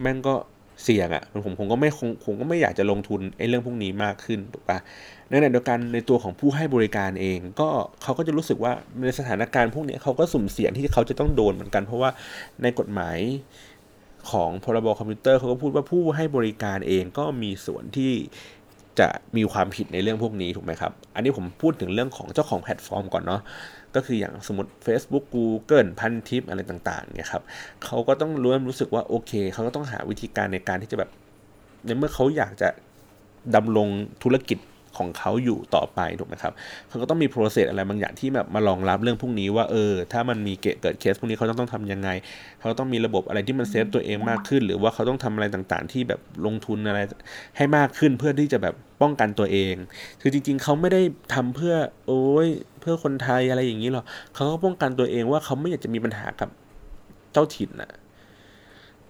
[0.00, 0.34] แม่งก็
[0.82, 4.78] เสี่ยงอะ่ะผมผมก็ไม่คงผมก็ไม่อยากจะลงทุนไอ้เรื่องพวกนี้มากขึ้นถูกปะ
[5.28, 7.68] ในขณะเดียวกันในตัวของผู้ให้บริการเอง ก็
[8.02, 8.72] เขาก็จะรู้สึกว่า
[9.04, 12.10] ในสถานการณ์พวกนี้เขาก็สุ่มเสี่ยงที่เขาจะต้องโดนเหมือนกัน เพราะว่า
[12.62, 13.18] ในกฎหมาย
[14.30, 18.12] ของพรบคอมพิวเตอร์เขาก็พูดว่าผู้ให้บริการเองก็มีส่วนที่
[18.98, 23.40] จะมีความผิดในเรื่องพวกนี้ถูกไหมครับ อันนี้ผมพูดถึงเรื่องของเจ้าของแพลตฟอร์มก่อนเนาะ
[23.94, 27.42] ก็คืออย่างสมมติ Facebook Google พันทิปอะไรต่างๆเนี่ยครับ
[27.84, 31.10] เขาก็ต้องรู้รู้สึกว่าโอเคเขาก็ต้องหาวิธีการในการที่จะแบบ
[31.84, 32.68] ในเมื่อเขาอยากจะ
[33.54, 33.88] ดำรง
[34.22, 34.58] ธุรกิจ
[34.98, 36.52] ของเขาอยู่ต่อไปถูกไหมครับ
[36.88, 42.08] เขาก็ต้องมี process อะไรบางอย่างที่แบบมารองรับเรื่องพวกนี้ว่าเออถ้ามันมีเกิดเคสพวกนี้เขาต้องต้องทำยังไง
[42.60, 47.00] เขาต้องมีระบบอะไรที่มัน save ตัวเองมากขึ้น หรือว่าเขาต้องทำอะไรต่างๆ ที่แบบลงทุนอะไร
[47.56, 49.74] ให้มากขึ้นเพื่อที่จะแบบป้องกันตัวเอง
[50.20, 51.02] คือจริง ๆ เขาไม่ได้
[51.34, 51.74] ทำเพื่อ
[52.06, 52.48] โอ้ย
[52.80, 56.48] เพื่อคนไทยอะไรอย่างนี้หรอกเขาก็ป้องกันตัวเองว่าเขาไม่อยากจะมีปัญหากับ
[57.32, 57.92] เจ้าถิ่นนะ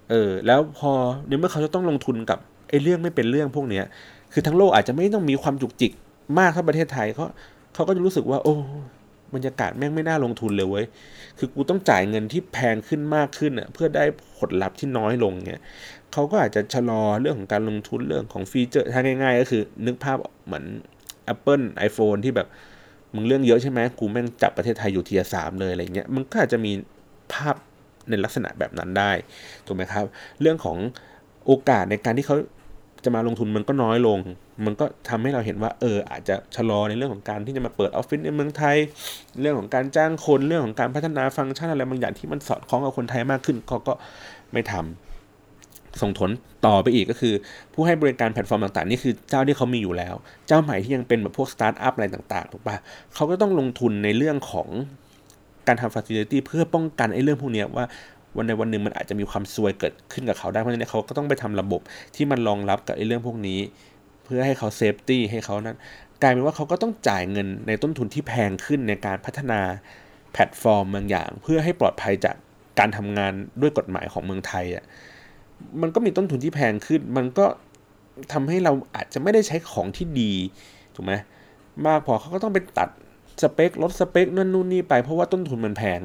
[0.09, 0.91] เออแล้วพอ
[1.27, 2.39] ในเมื่อเขาจะต้องลงทุนกับ
[2.69, 3.85] ไอ้เรื่องไม่เป็นเรื่องพวกเนี้ย
[4.33, 5.91] คือทั้งโลกอาจจะไม่ต้องมีความจุกจิก
[6.39, 7.25] มากเท่าประเทศไทยเขา
[7.73, 8.55] เขาก็จะรู้สึกว่า โอ้
[9.35, 10.85] บรรยากาศแม่งไม่น่าลงทุนเลยเว้ย
[11.37, 14.03] คือกูต้องจ่ายเงินที่แพงขึ้นมากขึ้นอะเพื่อได้
[14.37, 15.61] ผลลัพธ์ที่น้อยลงเนี่ย
[16.13, 20.65] เขาก็อาจจะชะลอเรื่องของการลงทุนเรื่องของฟีเจอร์ถ้าง่าย ๆ ก็คือ นึกภาพเหมือน
[21.33, 22.47] Apple iPhone ที่แบบ
[23.13, 26.71] มึงเรื่องเยอะใช่ไหมกูแม่งจับประเทศไทยอยู่เทียสามเลยอะไรเงี้ย มันก็อาจจะมี
[27.33, 27.55] ภาพ
[28.09, 29.11] ในลักษณะแบบนั้นได้
[29.65, 30.05] ถูกไหมครับ
[30.41, 30.77] เรื่องของ
[31.45, 32.37] โอกาสในการที่เขา
[33.05, 34.19] จะมาลงทุนมันก็น้อยลง
[34.65, 38.77] มันก็ทำให้เราเห็นว่า เออ อาจจะชะลอในเรื่องของการที่จะมาเปิดออฟฟิศในเมืองไทย
[39.41, 43.93] เรื่องของการจ้างคน เรื่องของการพัฒนาฟังก์ชันอะไรบางอย่างที่มันสอดคล้องกับคนไทยมากขึ้นเขาก็
[44.53, 46.29] ไม่ทำส่งผล
[46.65, 47.33] ต่อไปอีกก็คือ
[47.73, 50.15] ผู้ให้บริการแพลตฟอร์มต่างๆ นี่คือเจ้าที่เขามีอยู่แล้ว
[50.47, 52.77] เจ้าใหม่ที่ยังเป็นแบบพวกสตาร์ทอัพอะไรต่างๆ ถูกปะ
[53.13, 54.67] เขาก็ต้องลงทุนในเรื่องของ
[55.67, 57.85] การทำ facility เพื่อป้องกันไอ้เรื่องพวกนี้ว่า
[58.37, 61.81] วันในวันหนึ่งมันอาจจะมีความซวยเกิดขึ้นกับเขาได้เพราะฉะนั้นเขาก็ต้องไปทำระบบ
[62.15, 63.59] ที่มันรองรับกับไอ้เรื่องพวกนี้
[64.25, 65.77] เพื่อให้เขา safety ให้เขานั้น
[66.21, 69.59] กลายเป็นว่าเขาก็ต้องจ่ายเงินในต้นทุนที่แพงขึ้นในการพัฒนา
[70.31, 72.35] แพลตฟอร์มบางอย่าง เพื่อให้ปลอดภัยจาก
[72.79, 74.83] การทำงานด้วยกฎหมายของเมืองไทยอะ
[75.81, 77.45] มันก็มีต้นทุนที่แพงขึ้น มันก็
[78.33, 80.33] ทำให้เราอาจจะไม่ได้ใช้ของที่ดี
[80.95, 81.13] ถูกไหม
[81.85, 82.89] มากพอเขาก็ต้องไปตัด
[83.41, 85.99] สเปคลดสเปคนั่นนู่นนี่ไปเพราะว่าต้นทุนมันแพง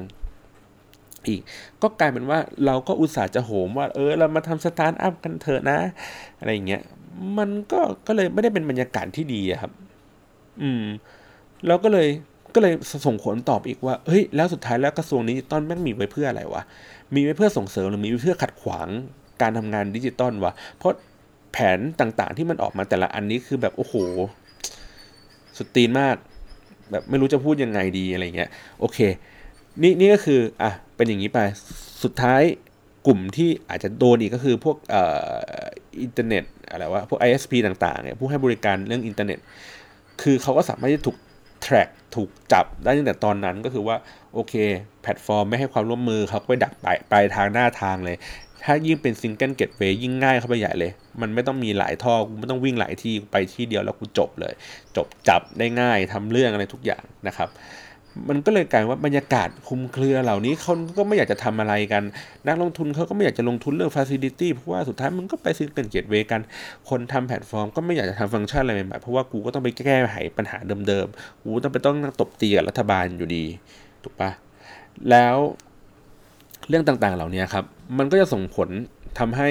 [1.29, 1.41] อีก
[1.81, 5.79] ก็กลายเป็นว่าเราก็อุตส่าห์จะโหมว่า เออเรามาทำสตาร์ทอัพกันเถอะนะ
[6.39, 6.81] อะไรอย่างเงี้ย
[7.37, 9.71] มันก็ก็เลยไม่ได้เป็นบรรยากาศที่ดีครับ
[10.61, 10.83] อืม
[11.67, 12.07] เราก็เลย
[12.53, 12.73] ก็เลย
[13.05, 16.63] ส่งผลตอบอีกว่า เฮ้ย แล้วสุดท้ายแล้วกระทรวงนี้ตอนแม่งมีไว้เพื่ออะไรวะ
[17.15, 18.87] มีไว้เพื่อส่งเสริมหรือมีไว้เพื่อขัดขวาง
[19.41, 20.93] การทำงานดิจิตอลวะ เพราะ
[21.51, 23.95] แผนต่างๆที่มันออกมาแต่ละอันนี้คือแบบโอ้โห
[25.57, 26.15] สุดตีนมาก
[26.91, 28.99] แบบไม่รู้จะพูดยังไงดีอะไรเงี้ย โอเค
[29.81, 31.39] นี่นี่ก็คือ อะ เป็นอย่างนี้ไป
[32.03, 32.41] สุดท้าย
[33.07, 35.65] กลุ่มที่อาจจะโดนอีกก็คือพวกเอ่อ
[36.01, 39.39] อินเทอร์เน็ตอะไรวะพวก ISP ต่างๆเนี่ยผู้ให้บริการเรื่องอินเทอร์เน็ต
[40.21, 41.17] คือเขาก็สามารถจะถูก
[41.65, 43.95] track ถูกจับได้ตั้งแต่ตอนนั้นก็คือว่า
[44.33, 44.53] โอเค
[45.01, 48.17] แพลตฟอร์มไม่ให้ความร่วมมือเขาไปดักปลายปลายทางหน้าทางเลย
[48.63, 54.53] ถ้ายิ่งเป็น single gateway ยิ่งง่ายเข้าไปใหญ่เลย มันไม่ต้องมีหลายท่อกูไม่ต้องวิ่งหลายที่ไปที่เดียวแล้วกูจบเลย
[54.95, 57.49] จบจับได้ง่ายทำเรื่องอะไรทุกอย่างนะครับ
[58.29, 62.03] มันก็เลยกลายว่าบรรยากาศคลุมเครือเหล่านี้เขาก็ไม่อยากจะทำอะไรกัน
[62.47, 66.41] นักลงทุนเขาก็ไม่อยากจะลงทุนเรื่อง facility เพราะว่าสุดท้ายมันก็ไปซื้อเป็น gateway กัน
[66.89, 73.45] คนทำแพลตฟอร์มก็ไม่อยากจะทำฟังก์ชันอะไรใหม่ๆเพราะว่ากูก็ต้องไปแก้ไขปัญหาเดิมๆกูต้องไปต้องตบตีกับรัฐบาลอยู่ดี
[74.03, 74.29] ถูกปะ
[75.09, 75.37] แล้ว
[76.69, 77.65] เรื่องต่างๆเหล่านี้ครับ
[77.97, 78.69] มันก็จะส่งผล
[79.19, 79.49] ทำให้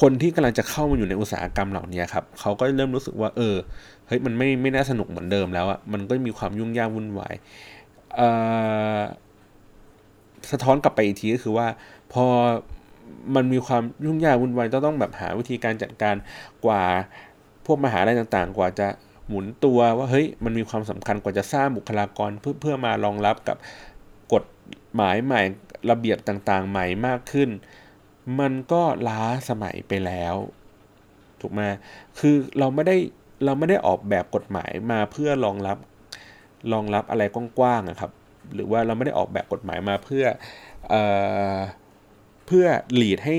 [0.00, 3.56] คนที่กำลังจะเข้ามาอยู่ในอุตสาหกรรมเหล่านี้ครับเขาก็เริ่มรู้สึกว่าเออ
[4.08, 7.34] เฮ้ยมันไม่ไม่น่าสนุกเหมือนเดิมแล้วอะ่ะมันก็มีความยุ่งยากวุ่นวาย
[10.50, 11.66] สะท้อนกลับไปอีกทีก็คือว่า
[12.12, 12.24] พอ
[13.34, 16.16] มันมีความยุ่งยากวุ่นวายต้องต้องแบบหาวิธีการจัดการ
[16.64, 16.82] กว่า
[17.66, 18.88] พวกมหาลัยต่างๆ กว่าจะ
[19.28, 23.56] หมุนตัวว่าเฮ้ยมันมีความสำคัญกว่าจะสร้างบุคลากรเพื่อเพื่อมารองรับกับ
[24.32, 24.44] กฎ
[24.94, 25.42] หมายใหม่
[25.90, 27.48] ระเบียบต่างๆ ใหม่มากขึ้น
[28.40, 30.34] มันก็ล้าสมัยไปแล้ว
[31.40, 31.60] ถูกไหม
[32.18, 32.96] คือเราไม่ได้
[33.44, 35.78] เราไม่ได้ออกแบบกฎหมายมาเพื่อรองรับ
[36.72, 38.10] รองรับอะไรกว้างๆนะครับ
[38.54, 40.24] หรือว่าเราไม่ได้ออกแบบกฎหมายมาเพื่อ
[40.88, 40.94] เอ
[42.46, 43.36] เพื่อหลีดให้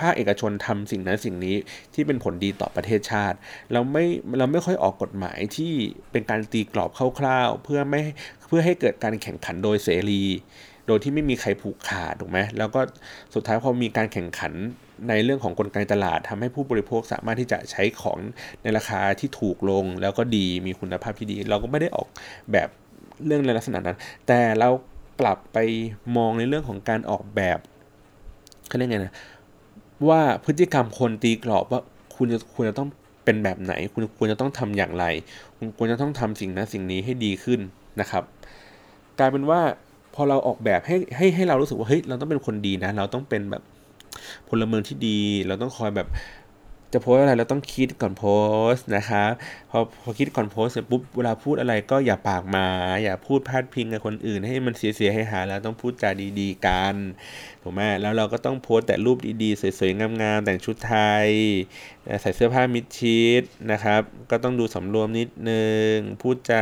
[0.00, 1.56] ภาคเอกชนทำสิ่งนั้นสิ่งนี้
[1.94, 3.36] ที่เป็นผลดีต่อประเทศชาติ
[3.72, 4.04] เราไม่
[4.38, 5.72] เราไม่ค่อยออกกฎหมายที่
[6.10, 8.00] เป็นการตีกรอบคร่าวๆ เพื่อไม่
[8.48, 10.22] เพื่อให้เกิดการแข่งขันโดยเสรี
[10.86, 12.80] โดยที่ไม่มีใครผูกขาดถูกไหมแล้วก็
[13.34, 14.52] สุดท้ายพอมีการแข่งขัน
[15.08, 18.18] ในเรื่องของกลไกตลาดทำให้ผู้บริโภคสามารถที่จะใช้ของ
[18.62, 22.08] ในราคาที่ถูกลง แล้วก็ดีมีคุณภาพที่ดี เราก็ไม่ได้ออก
[22.52, 22.68] แบบ
[23.26, 24.68] เรื่องในลักษณะนั้น แต่เรา
[25.20, 25.58] กลับไป
[26.16, 27.58] มองในเรื่องของการออกแบบ
[28.68, 29.14] เขาเรียกไงนะ
[30.08, 31.80] ว่าพฤติกรรมคนตีกรอบว่า
[32.16, 32.88] คุณจะควรจะต้อง
[33.24, 35.04] เป็นแบบไหน คุณควรจะต้องทำอย่างไร
[35.56, 37.60] คุณควรจะต้องทำสิ่งนั้นสิ่งนี้ให้ดีขึ้น
[38.00, 38.22] นะครับ
[39.18, 39.60] กลายเป็นว่า
[40.14, 43.62] พอเราออกแบบให้ให้ให้เรารู้สึกว่าเฮ้ยเราต้องเป็นคนดีนะ เราต้องเป็นแบบ
[44.48, 46.08] พลเมืองที่ดี เราต้องคอยแบบ
[46.92, 48.24] จะโพสอะไรเราต้องคิดก่อนโพ
[48.72, 49.30] สนะครับ
[49.70, 52.66] พอพอคิดก่อนโพสเสร็จปุ๊บเวลาพูดอะไรก็อย่าปากมา
[53.02, 56.94] อย่าพูดพาดพิงกับคนอื่น ให้มันเสียๆให้หาแล้วต้องพูดจาดีๆกัน
[57.62, 61.28] ถูกไหมแล้วเราก็ต้องโพสแต่รูปดีๆ สวยๆงามๆแต่งชุดไทย
[62.22, 66.60] ใส่เสื้อผ้ามิดชิดนะครับ ก็ต้องดูสำรวมนิดนึง พูดจา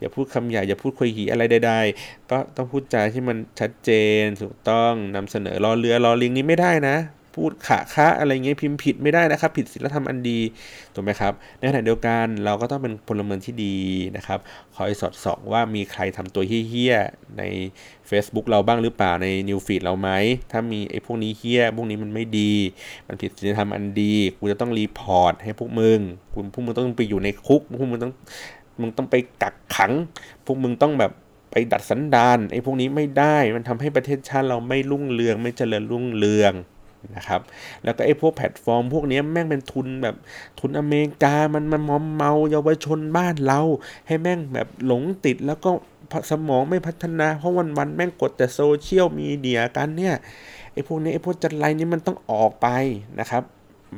[0.00, 6.96] อย่าพูดคำหยาอย่าพูดคุยหีอะไรใดๆก็ต้องพูดจาที่มันชัดเจนถูกต้องนำเสนอรอเรือรอลิงนี้ไม่ได้นะ
[7.34, 10.40] พูดคะค่ะอะไรเงี้ยพิมพ์ผิดไม่ได้นะครับ ผิดศีลธรรมอันดี
[10.94, 13.76] ถูกไหมครับ ในขณะเดียวกันเราก็ต้องเป็นพลเมืองที่ดี
[14.16, 14.38] นะครับ
[14.74, 16.96] คอยสอดส่องว่ามีใครทำตัวเหี้ย
[17.38, 17.42] ใน
[18.08, 20.10] Facebook เราบ้างหรือเปล่าใน news feed เราไหม
[20.50, 22.52] ถ้ามีไอ้พวกนี้เหี้ยพวกนี้มันไม่ดี
[23.08, 26.00] มันผิดศีลธรรมอันดีกูจะต้อง report ให้พวกมึง
[26.34, 28.12] คุณพวกมึงต้องไปอยู่ในคุกพวกมึงต้อง
[28.80, 29.92] มึงต้องไปกักขัง
[30.44, 31.12] พวกมึงต้องแบบ
[31.50, 36.54] ไปดัดสันดานไอ้พวกนี้ไม่ได้ มันทำให้ประเทศชาติเราไม่รุ่งเรือง ไม่เจริญรุ่งเรือง
[37.16, 37.40] นะครับ
[37.84, 40.16] แล้วก็ไอ้พวกแพลตฟอร์ม พวกนี้แม่งเป็นทุนแบบ
[40.60, 43.60] ทุนอเมริกา มันมันมอมเมาเยาวชนบ้านเรา
[44.06, 45.70] ให้แม่งแบบหลงติดแล้วก็
[46.30, 50.14] สมองไม่พัฒนา เพราะวันวันแม่งกดแต่โซเชียลมีเดียกันเนี่ย
[50.72, 52.68] ไอ้พวกนี้ไอ้พวกจัญไรนี่มันต้องออกไป
[53.20, 53.42] นะครับ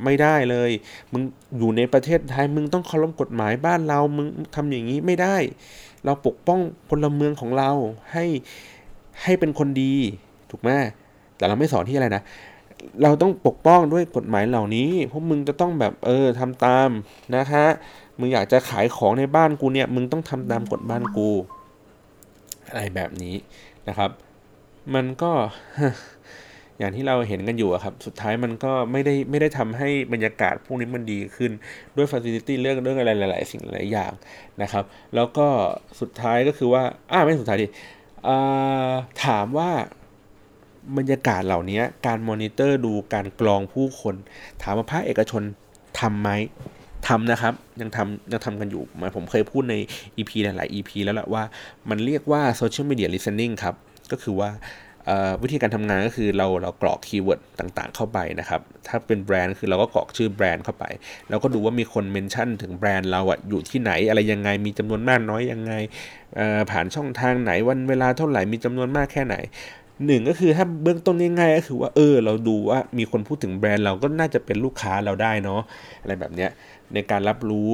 [0.04, 0.70] ไม่ได้เลย
[1.12, 1.22] มึง
[1.58, 5.36] อยู่ในประเทศไทย มึงต้องเคารพกฎหมายบ้านเรา มึงทำอย่างนี้ไม่ได้
[6.04, 7.70] เราปกป้องพลเมืองของเรา
[8.12, 8.26] ให้
[9.22, 9.94] ให้เป็นคนดี
[10.50, 10.70] ถูกไหม
[11.36, 12.22] แต่เราไม่สอนที่อะไรนะ
[13.02, 16.88] เราต้องปกป้องด้วยกฎหมายเหล่านี้ พวกมึงจะต้องแบบเออทำตาม
[17.36, 17.64] นะคะ
[18.18, 21.30] มึงอยากจะขายของในบ้านกูเนี่ย มึงต้องทำตามกฎบ้านกู
[22.68, 23.34] อะไรแบบนี้
[23.88, 24.10] นะครับ
[24.94, 25.30] มันก็
[26.78, 31.50] อย่างที่เราเห็นกันอยู่ครับ สุดท้ายมันก็ไม่ได้ไม่ได้ทำให้บรรยากาศพวกนี้มันดีขึ้น
[31.96, 34.12] ด้วย facility เรื่องเรื่องอะไรหลาย ๆ สิ่งหลายอย่าง
[34.62, 34.84] นะครับ
[35.14, 35.46] แล้วก็
[36.00, 37.68] สุดท้ายก็คือว่า อ้าไม่สุดท้ายดิ
[39.24, 39.70] ถามว่า
[40.96, 44.14] บรรยากาศเหล่านี้การมอนิเตอร์ดูการกรองผู้คน
[44.62, 45.42] ถามว่าภาคเอกชน
[46.01, 46.31] ทำไหม
[47.09, 49.75] ทำนะครับ ยังทำยังทำกันอยู่มาผมเคยพูดใน
[50.16, 51.42] EP หลาย ๆ EP แล้วแหละว่า
[51.90, 53.75] มันเรียกว่า Social Media Listening ครับ
[54.11, 54.51] ก็คือว่า
[55.42, 60.85] วิธีการทำงานก็คือเราเรากรอก keyword ต่างๆ เข้าไปนะครับ ถ้าเป็นแบรนด์คือเราก็กรอกชื่อแบรนด์เข้าไป
[61.29, 65.72] แล้วก็ดูว่ามีคนเมนชั่นถึงแบรนด์เราอะอยู่ที่ไหนอะไรยังไงมีจำนวนมากน้อยยังไง
[66.70, 69.37] ผ่านช่องทางไหนวันเวลาเท่าไหร่มีจำนวนมากแค่ไหน
[70.04, 75.61] หนึ่งก็คือถ้าเบื้องต้นง่ายๆก็คือว่าเออเราดูว่ามีคนพูดถึงแบรนด์เราก็น่าจะเป็นลูกค้าเราได้เนาะ
[76.02, 76.50] อะไรแบบเนี้ย
[76.94, 77.70] ในการรับรู้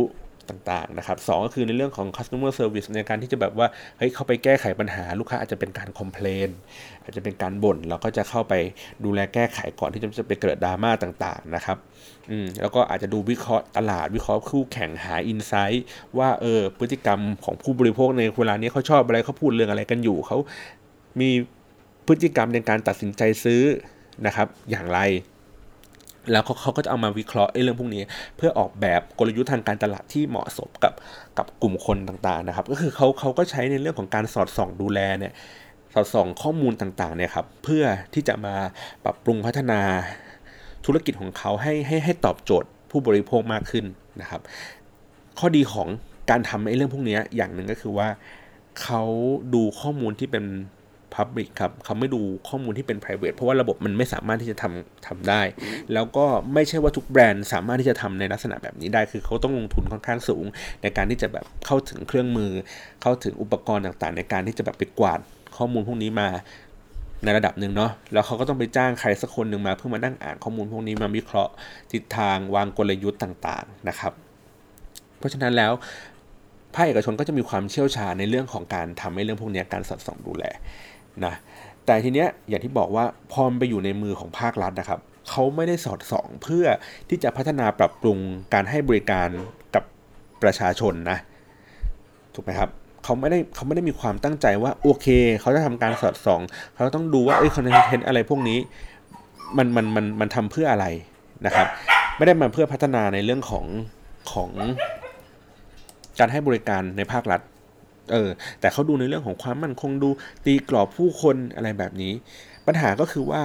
[0.48, 3.66] ต่างๆนะครับสก็คือในเรื่องของ customer service ในการที่จะแบบว่า
[3.98, 6.48] เฮ้ยเข้าไปแก้ไขปัญหาลูกค้าอาจจะเป็นการ complain
[7.04, 8.54] อาจจะเป็นการบ่นเราก็จะเข้าไป
[9.04, 11.78] ดูแลแก้ไขก่อนที่จะไปเกิดดราม่าต่างๆนะครับ
[12.30, 15.84] อืมแล้วก็อาจจะดูวิเคราะห์ตลาดวิเคราะห์คู่แข่งหาอินไซต์
[16.18, 20.38] ว่าเออพฤติกรรมของผู้บริโภคในเวลานี้เขาชอบอะไรเขาพูดเรื่องอะไรกันอยู่เขา
[21.20, 21.30] มี
[22.06, 23.62] พฤติกรรมในการตัดสินใจซื้อ
[24.26, 25.00] นะครับ อย่างไร
[26.32, 28.02] แล้วเขาเขาก็จะเอามาวิเคราะห์เรื่องพวกนี้
[28.36, 30.92] เพื่อออกแบบกลยุทธ์ทางการตลาดที่เหมาะสมกับ
[31.38, 35.32] กับกลุ่มคนต่างๆนะครับ ก็คือเขาเขาก็ใช้ในเรื่องของการสอดส่องดูแลเนี่ย
[35.94, 37.84] สอดส่องข้อมูลต่างๆเนี่ยครับเพื่อ
[38.14, 38.54] ที่จะมา
[39.04, 39.80] ปรับปรุงพัฒนา
[40.84, 43.84] ธุรกิจของเขาให้ให้ให้ตอบโจทย์ผู้บริโภคมากขึ้น
[44.20, 44.40] นะครับ
[45.38, 45.88] ข้อดีของ
[46.30, 48.08] การทำไอ้เรื่องพวกนี้อย่างหนึ่งก็คือว่า
[48.82, 49.02] เขา
[49.54, 50.44] ดูข้อมูลที่เป็น
[51.14, 55.42] Public ครับเขาไม่ดูข้อมูลที่เป็น private เพราะว่าระบบมันไม่สามารถที่จะทำทำได้
[55.92, 60.44] แล้วก็ไม่ใช่ว่าทุกแบรนด์สามารถที่จะทำในลักษณะแบบนี้ได้ คือเขาต้องลงทุนค่อนข้างสูง
[60.82, 62.50] ในการที่จะแบบเข้าถึงเครื่องมือ
[63.02, 65.20] เข้าถึงอุปกรณ์ต่างๆ ในการที่จะแบบไปกวาด
[65.56, 66.28] ข้อมูลพวกนี้มา
[67.24, 71.52] ในระดับหนึ่งเนาะ แล้วเขาก็ต้องไปจ้างใครสักคนหนึ่งมาเพื่อมานั่งอ่านข้อมูลพวกนี้มาวิเคราะห์
[71.92, 74.12] ทิศทางวางกลยุทธ์ต่างๆนะครับ
[75.18, 75.72] เพราะฉะนั้นแล้ว
[76.74, 80.44] ภาคเอกชนก็จะมีความเชี่ยวชาญในเรื่องของการทำให้เรื่องพวกนี้การสอดส่องดูแล
[81.24, 81.34] นะ
[81.86, 86.66] แต่ทีเนี้ยอย่างที่บอกว่าพอมไปอยู่ในมือของภาครัฐนะครับเขาไม่ได้สอดส่องเพื่อ
[87.08, 88.18] ที่จะพัฒนาปรับปรุง
[88.54, 89.28] การให้บริการ
[89.74, 89.84] กับ
[90.42, 91.18] ประชาชนนะ
[92.34, 92.70] ถูกไหมครับ
[93.04, 95.06] เขาไม่ได้เขาไม่ได้มีความตั้งใจว่าโอเค
[95.40, 96.40] เขาจะทำการสอดส่อง
[96.74, 98.58] เขาต้องดูว่าเอ้ยคอนเทนต์อะไรพวกนี้
[99.56, 100.86] มันมันมันมันทำเพื่ออะไร
[101.46, 101.66] นะครับ
[102.16, 103.66] ไม่ได้มาเพื่อพัฒนาในเรื่องของ
[104.32, 104.50] ของ
[106.18, 107.40] การให้บริการในภาครัฐ
[108.12, 110.08] เออแต่เขาดูในเรื่องของความมั่นคงดู
[110.44, 112.12] ตีกรอบผู้คนอะไรแบบนี้
[112.66, 113.42] ปัญหาก็คือว่า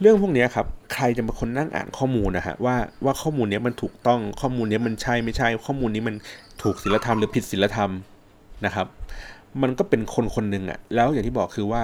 [0.00, 6.14] เรื่องพวกนี้ครับใครจะมาคนนั่งอ่านข้อมูลนะฮะว่าว่าข้อมูลนี้มันถูกต้องข้อมูลนี้มันใช่ไม่ใช่ ข้อมูลนี้มัน
[6.62, 7.90] ถูกศีลธรรมหรือผิดศีลธรรม
[8.66, 8.86] นะครับ
[9.62, 11.82] มันก็เป็นคนคนหนึ่งอะแล้วอย่างที่บอกคือว่า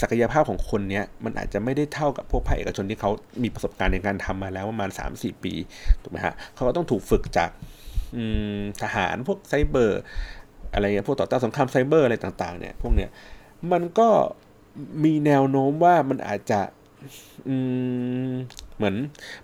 [0.00, 3.10] ศักยภาพของคนเนี้ยมันอาจจะไม่ได้เท่ากับพวกภาคเอกชนที่เขา
[3.42, 5.52] มีประสบการณ์ในการทำมาแล้วประมาณ 3-4 ปี
[6.02, 7.50] ถูกไหมฮะเขาก็ต้องถูกฝึกจาก
[8.82, 10.00] ทหารพวกไซเบอร์
[10.72, 13.10] อะไรเงี้ยพวกต่อต้านสงครามไซเบอร์อะไรต่างๆเนี่ยพวกเนี้ย
[13.72, 14.08] มันก็
[15.04, 16.60] มีแนวโน้มว่ามันอาจจะ
[18.76, 18.94] เหมือน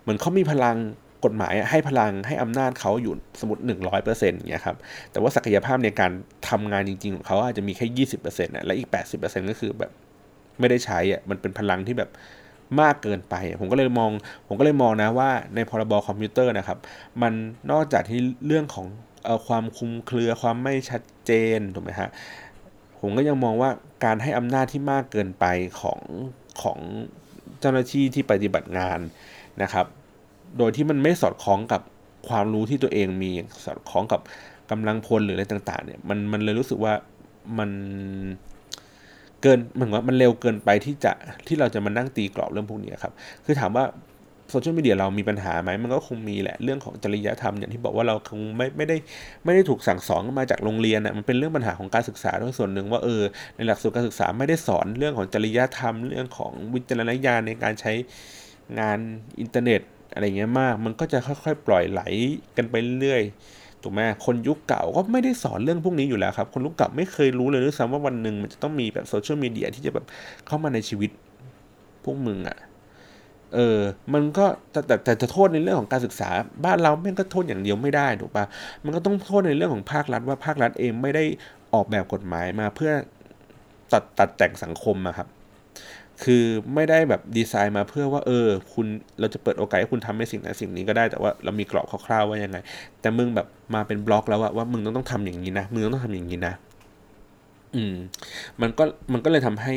[0.01, 0.77] เหมือนเขามีพลัง
[1.25, 4.77] กฎหมายให้พลังให้อำนาจเขาอยู่สมมติหนึ่งร้อยเปอร์เซ็นต์เงี้ยครับ
[5.11, 6.11] แต่ว่าศักยภาพในการ
[6.49, 9.91] ทำงานจริง ๆ ของเขาอาจจะมีแค่ยี่สิบเปอร์เซ็นต์และอีกแปดสิบเปอร์เซ็นต์ก็คือแบบ
[10.59, 12.09] ไม่ได้ใช้อะมันเป็นพลังที่แบบ
[12.81, 14.11] มากเกินไป ผมก็เลยมอง
[14.47, 16.77] ผมก็เลยมองนะว่าในพรบคอมพิวเตอร์นะครับ
[17.21, 17.33] มัน
[17.71, 18.85] นอกจากที่เรื่องของ
[19.47, 22.09] ความคุมเครือความไม่ชัดเจนถูกไหมฮะ
[22.99, 23.69] ผมก็ยังมองว่า
[24.05, 25.45] การให้อำนาจที่มากเกินไป
[25.81, 25.99] ของ
[26.61, 26.79] ของ
[27.59, 28.99] เจ้าหน้าที่ที่ปฏิบัติงาน
[29.61, 29.85] นะครับ
[30.57, 31.81] โดยที่มันไม่สอดคล้องกับ
[32.29, 33.31] ความรู้ที่ตัวเองมี
[33.65, 34.21] สอดคล้องกับ
[34.71, 36.93] กำลังพลหรืออะไรต่าง ๆ เนี่ยมันมันเลยรู้สึกว่า
[37.59, 37.69] มัน
[39.41, 41.11] เกินเหมือนว่ามันเร็วเกินไปที่จะ
[41.47, 43.13] ที่เราจะมานั่งตีกรอบเรื่องพวกนี้ครับ
[43.45, 43.85] คือถามว่า
[44.53, 48.97] โซเชียลมีเดียเรามีปัญหาไหมมันก็คงมีแหละเรื่องของจริยธรรมอย่างที่บอกว่าเราคงไม่ไม่ได้
[49.45, 53.23] ไม่ได้ถูกสั่งสอนมาจากโรงเรียนอะมันเป็นเรื่องปัญหาของการศึกษาด้วยส่วนหนึ่งว่าเออ
[53.55, 57.93] ในหลักสูตรการศึกษาไม่ได้สอนเรื่องของจริยธรรม เรื่องของวิจารณญาณในการใช้
[58.79, 58.99] งาน
[59.39, 59.81] อินเทอร์เน็ต
[60.13, 62.01] อะไรเงี้ยมาก มันก็จะค่อยๆ ปล่อยไหล
[62.57, 63.23] กันไปเรื่อย
[63.83, 70.05] ถูกไหมคนยุคเก่าก็ไม่ได้สอนเรื่องพวกนี้อยู่แล้วครับ คนยุคเก่าไม่เคยรู้เลยด้วยซ้ำว่าวันหนึ่งมันจะต้องมีแบบโซเชียลมีเดียที่จะแบบ
[70.47, 71.11] เข้ามาในชีวิต
[72.03, 72.57] พวกมึงอะ่ะ
[73.55, 73.79] เออ
[74.13, 76.29] มันก็แต่แต่จะโทษในเรื่องของการศึกษา
[76.65, 78.45] บ้านเราแม่งก็โทษอย่างเดียวไม่ได้ถูกปะ
[78.83, 81.23] มันก็ต้องโทษในเรื่องของภาครัฐว่าภาครัฐเองไม่ได้
[81.73, 82.91] ออกแบบกฎหมายมาเพื่อ
[83.93, 85.27] ตัดตัดแต่งสังคมอะครับ
[86.23, 86.43] คือ
[86.75, 88.87] ไม่ได้แบบดีไซน์มาเพื่อว่า เออ คุณ
[89.19, 92.57] เราจะเปิดโอกาสให้คุณทำในสิ่งนั้นสิ่งนี้ก็ได้แต่ว่าเรามีกรอบคร่าวๆว่ายังไง
[93.01, 96.53] แต่มึงแบบมาเป็นบล็อกแล้วว่าว่ามึงต้องต้องทำอย่างนี้นะมึงต้องทำอย่างนี้นะ
[97.75, 97.95] อืม
[98.61, 99.75] มันก็มันก็เลยทำให้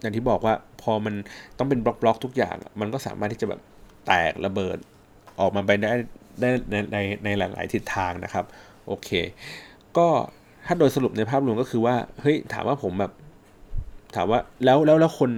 [0.00, 1.14] อย่างที่บอกว่า พอมัน
[1.58, 3.60] ต้องเป็นบล็อกบล็อกทุกอย่าง มันก็สามารถที่จะแบบ
[4.06, 4.78] แตกระเบิด
[5.40, 5.92] ออกมาไปได้
[6.40, 8.44] ได้ในในในหลาย ๆ ทิศทางนะครับ
[8.86, 9.08] โอเค
[9.96, 10.06] ก็
[10.66, 13.12] ถ้าโดยสรุปในภาพรวมก็คือว่าเฮ้ยถามว่าผมแบบ
[14.16, 15.30] ถามว่าแล้วแล้วแล้วคน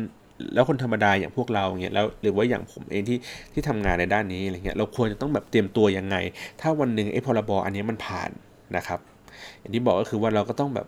[0.54, 3.18] แล้วคนธรรมดาอย่างพวกเราเงี้ยแล้วหรือว่าอย่างผมเองที่
[3.52, 6.16] ที่ทำงานในด้านนี้อะไรเงี้ยเราควรจะต้องแบบเตรียมตัวยังไง
[6.60, 8.30] ถ้าวันหนึ่งไอ้พรบอันนี้มันผ่าน
[8.76, 9.00] นะครับ
[9.58, 10.86] อย่างที่บอกก็คือว่าเราก็ต้องแบบ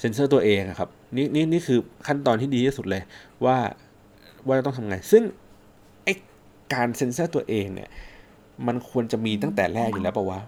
[0.00, 3.02] เซ็นเซอร์ตัวเองครับนี่นี่นี่คือขั้นตอนที่ดีที่สุดเลย
[3.44, 3.56] ว่า
[4.46, 5.22] ว่าเราต้องทำไง ซึ่ง
[6.04, 6.08] ไอ
[6.72, 7.88] การเซ็นเซอร์ตัวเองเนี่ย
[8.66, 10.40] มันควรจะมีตั้งแต่แรกอยู่แล้วปะวะ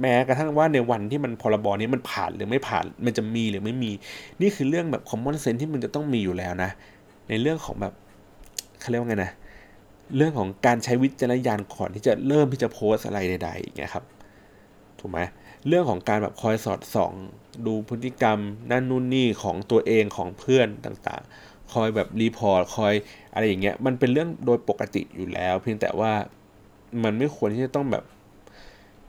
[0.00, 3.90] แม้กระทั่งว่าในวันที่มันพรบนี้มันผ่านหรือไม่ผ่าน มันจะมีหรือไม่มี
[4.40, 6.70] นี่คือเรื่องแบบ common sense ที่มันจะต้องมีอยู่แล้วนะ
[7.28, 7.92] ในเรื่องของแบบ
[8.80, 9.32] เขาเรียกว่าไงนะ
[10.16, 14.04] เรื่องของการใช้วิจารณญาณก่อนที่จะเริ่มที่จะโพสต์อะไรใดๆอย่างเงี้ยครับ
[15.00, 15.18] ถูกไหม
[15.66, 17.12] เรื่องของการแบบคอยสอดส่อง
[17.66, 18.38] ดูพฤติกรรม
[18.70, 22.94] นั่นนู่นนี่ของตัวเองของเพื่อนต่างๆ คอยแบบ report คอย
[23.32, 26.12] อะไรอย่างเงี้ยมันเป็นเรื่องโดยปกติอยู่แล้ว เพียงแต่ว่า
[27.02, 28.04] มันไม่ควรที่จะต้องแบบ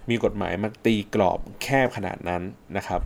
[0.09, 2.41] มีกฎหมายมาตีกรอบแคบขนาดนั้น
[2.77, 3.01] นะครับ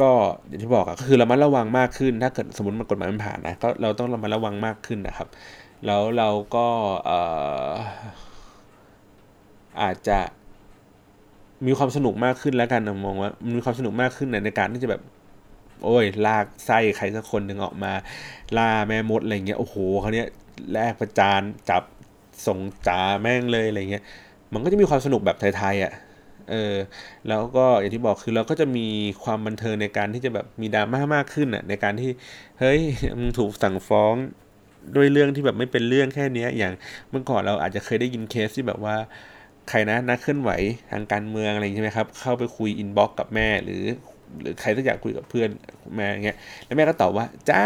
[0.00, 0.10] ก็
[0.46, 5.28] อย่างที่บอกอะคือเรามาระวังมากขึ้น ถ้าเกิดสมมติมันกฎหมายมันผ่านนะก็เราต้องระมัดระวังมากขึ้นนะครับ
[5.86, 6.66] แล้วเราก็
[9.82, 10.18] อาจจะ
[11.66, 15.02] มีความสนุกมากขึ้นแล้วกันมองว่ามีความสนุกมากขึ้นในการที่จะแบบ
[15.84, 17.92] โอ้ย ลากไส้ใครสักคนหนึ่งออกมา
[18.56, 20.28] ล่าแม่มดอะไรเงี้ยโอ้โหเขาเนี้ย
[20.72, 21.82] แลกประจานจับ
[22.46, 24.04] ส่งจ่าแม่งเลยอะไรเงี้ย
[24.52, 25.92] มันก็จะมีความสนุกแบบไทยๆอะ่ะ
[26.50, 26.74] เออ
[27.28, 28.86] แล้วก็อย่างที่บอกคือเราก็จะมี
[29.24, 32.10] ความบันเทิงในการที่จะแบบมีดราม่ามากขึ้นอะ่ะในการที่
[32.60, 32.80] เฮ้ย
[33.18, 34.14] มึงถูกสั่งฟ้อง
[34.96, 36.72] ด้วยเรื่องที่แบบไม่เป็นเรื่องแค่นี้อย่าง
[37.10, 38.96] เมื่อก่อนเราอาจจะเคยได้ยินเคสที่แบบว่า
[39.68, 40.50] ใครนะนักเคลื่อนไหว
[40.90, 43.82] ทางการเมืองอะไรใช่ไหมครับ เข้าไปคุย inbox กับแม่หรือ
[44.40, 45.48] หรือใครที่อยากคุยกับเพื่อน
[45.96, 47.64] แม่เงี้ยแล้วแม่ก็ตอบว่าจ้า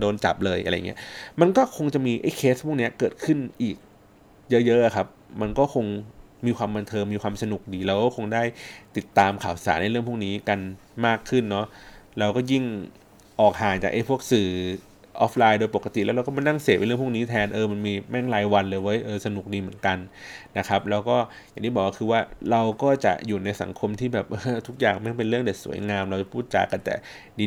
[0.00, 0.98] โดนจับเลยอะไรเงี้ย
[1.40, 3.76] มันก็คงจะมีไอ้เคสพวกนี้เกิดขึ้นอีก
[4.50, 5.06] เยอะๆครับ
[5.40, 5.86] มันก็คง
[6.46, 8.42] มีความบันเทิงมีความสนุกดีแล้วก็คงได้
[8.96, 10.58] ติดตามข่าวสารในเรื่องพวกนี้กัน
[11.06, 11.66] มากขึ้นเนาะ
[12.18, 12.64] เราก็ยิ่ง
[13.40, 14.48] ออกห่างจากไอ้พวกสื่อ
[15.20, 19.98] ออฟไลน์โดยปกติแล้วเราก็มานั่งเสพเรื่องพวกนี้แทนเออมันมีแม่งรายวันเลยเว้ยเออสนุกดีเหมือนกัน
[20.58, 21.16] นะครับแล้วก็
[21.50, 24.26] อย่างที่บอกก็คือว่าเราก็จะอยู่ในสังคมที่แบบ
[24.66, 26.94] ทุกอย่างแม่งเป็นเรื่องเด็ดสวยงาม เราจะพูดจากันแต่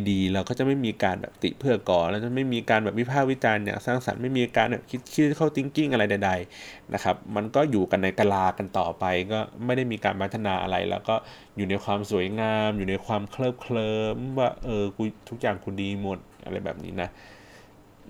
[0.10, 11.15] ดีๆ เราก็จะไม่มีการแบบติเพื่อก่อเราจะไม่มีการแบบวิพากษ์วิจารณ์อย่างสร้างสรรค์ไม่มีการแบบคิดคิดเข้าทิงกิ้งอะไรใดๆนะครับมันก็อยู่กันในกลากันต่อไป ก็ไม่ได้มีการพัฒนาอะไร แล้วก็
[11.57, 17.10] อยู่ในความสวยงาม อยู่ในความเคลิบเคลิ้มว่าเออกูทุกอย่างกูดีหมดอะไรแบบนี้นะ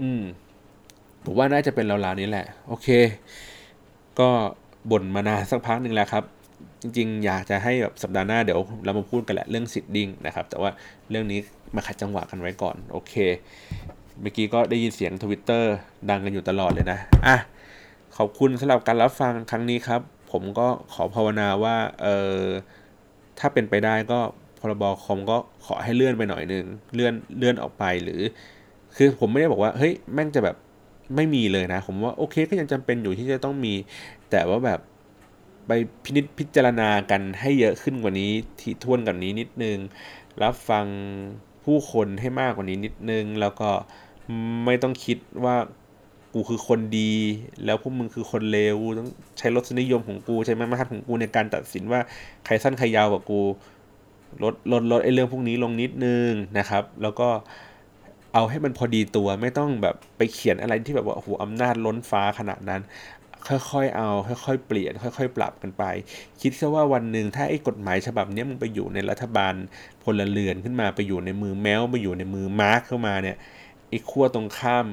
[0.02, 0.22] อืม
[1.26, 2.88] ผมว่าน่าจะเป็นราวๆนี้แหละ โอเค
[4.20, 4.30] ก็
[4.92, 6.24] บ่นมานานสักพักหนึ่งแล้วครับ
[6.82, 10.70] จริงๆ อยากจะให้แบบสัปดาห์หน้าเดี๋ยวเรามาพูดกันแหละเรื่องสิทธิ์ดิ้งนะครับ แต่ว่า
[11.10, 11.40] เรื่องนี้
[11.76, 13.14] มาขัดจังหวะกันไว้ก่อน โอเค
[14.22, 15.74] เมื่อกี้ก็ได้ยินเสียงทวิตเตอร์
[16.10, 17.36] ดังกันอยู่ตลอดเลยนะ อะ
[18.18, 22.40] ขอบคุณสำหรับการรับฟังครั้งนี้ครับ ผมก็ขอภาวนาว่า เออ
[23.40, 24.20] ถ้าเป็นไปได้ก็
[24.60, 28.22] พรบคอมก็ขอให้เลื่อนไปหน่อยนึง เลื่อนเลื่อนออกไปหรือ
[28.96, 30.56] คือผมไม่ได้บอกว่าเฮ้ยแม่งจะแบบ
[31.16, 33.74] ไม่มีเลยนะ ผมว่าโอเคก็ยังจำเป็นอยู่ที่จะต้องมี
[34.32, 34.80] แต่ว่าแบบ
[35.68, 35.72] ไป
[36.04, 39.78] พินิจพิจารณากันให้เยอะขึ้นกว่านี้ที่ทวนกับนี้นิดนึง
[40.44, 40.86] รับฟัง
[41.66, 43.70] ผู้คนให้มากกว่านี้นิดนึง แล้วก็
[44.66, 45.56] ไม่ต้องคิดว่า
[46.34, 47.14] กูคือคนดี
[47.66, 52.00] แล้วพวกมึงคือคนเลวต้องใช้รสนิยมของกูใช้มาตรฐานของกูในการตัดสินว่า
[52.46, 53.42] ใครสั้นใครยาวกว่ากู
[54.44, 57.30] ลดลดลดไอ้เรื่องพวกนี้ลงนิดนึงนะครับ แล้วก็
[58.34, 62.82] เอาให้มันพอดีตัวไม่ต้องแบบไปเขียนอะไรที่แบบว่าโอ้โหอำนาจล้นฟ้าขนาดนั้น
[63.48, 64.10] ค่อยๆเอา
[64.46, 65.84] ค่อยๆเปลี่ยน ค่อย ๆ ปรับกันไป
[66.42, 69.54] คิดซะว่าวันหนึ่งถ้าไอ้กฎหมายฉบับนี้มันไปอยู่ในรัฐบาล
[70.04, 73.38] พลเรือนขึ้นมาไปอยู่ในมือแม้วไปอยู่ในมือมาร์คเข้ามาเนี่ย
[73.90, 74.86] ไอ้ขั้วตรงข้าม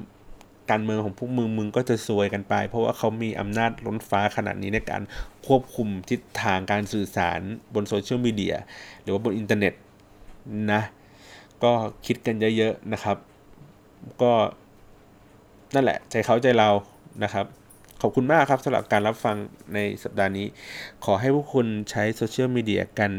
[0.70, 5.02] การเมืองของพวกมึงมึงก็จะซวยกันไป เพราะว่าเขามีอำนาจล้นฟ้าขนาดนี้ในการ
[5.46, 7.40] ควบคุมทิศทางการสื่อสาร
[7.74, 8.56] บนโซเชียลมีเดีย
[9.02, 9.74] หรือว่าบนอินเทอร์เน็ต
[10.72, 10.82] นะ
[11.64, 11.72] ก็
[12.06, 13.16] คิดกันเยอะๆนะครับ
[14.22, 14.32] ก็
[15.74, 16.68] นั่นแหละ ใจเขาใจเรา
[17.22, 17.46] นะครับ
[18.00, 19.36] ขอบคุณมากครับสำหรับการรับฟัง
[19.74, 20.46] ในสัปดาห์นี้
[21.04, 23.12] ขอให้พวกคุณใช้โซเชียลมีเดียกัน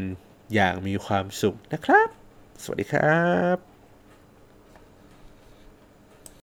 [0.54, 2.08] อย่างมีความสุขนะครับ
[2.62, 3.20] สวัสดีครั
[3.56, 3.69] บ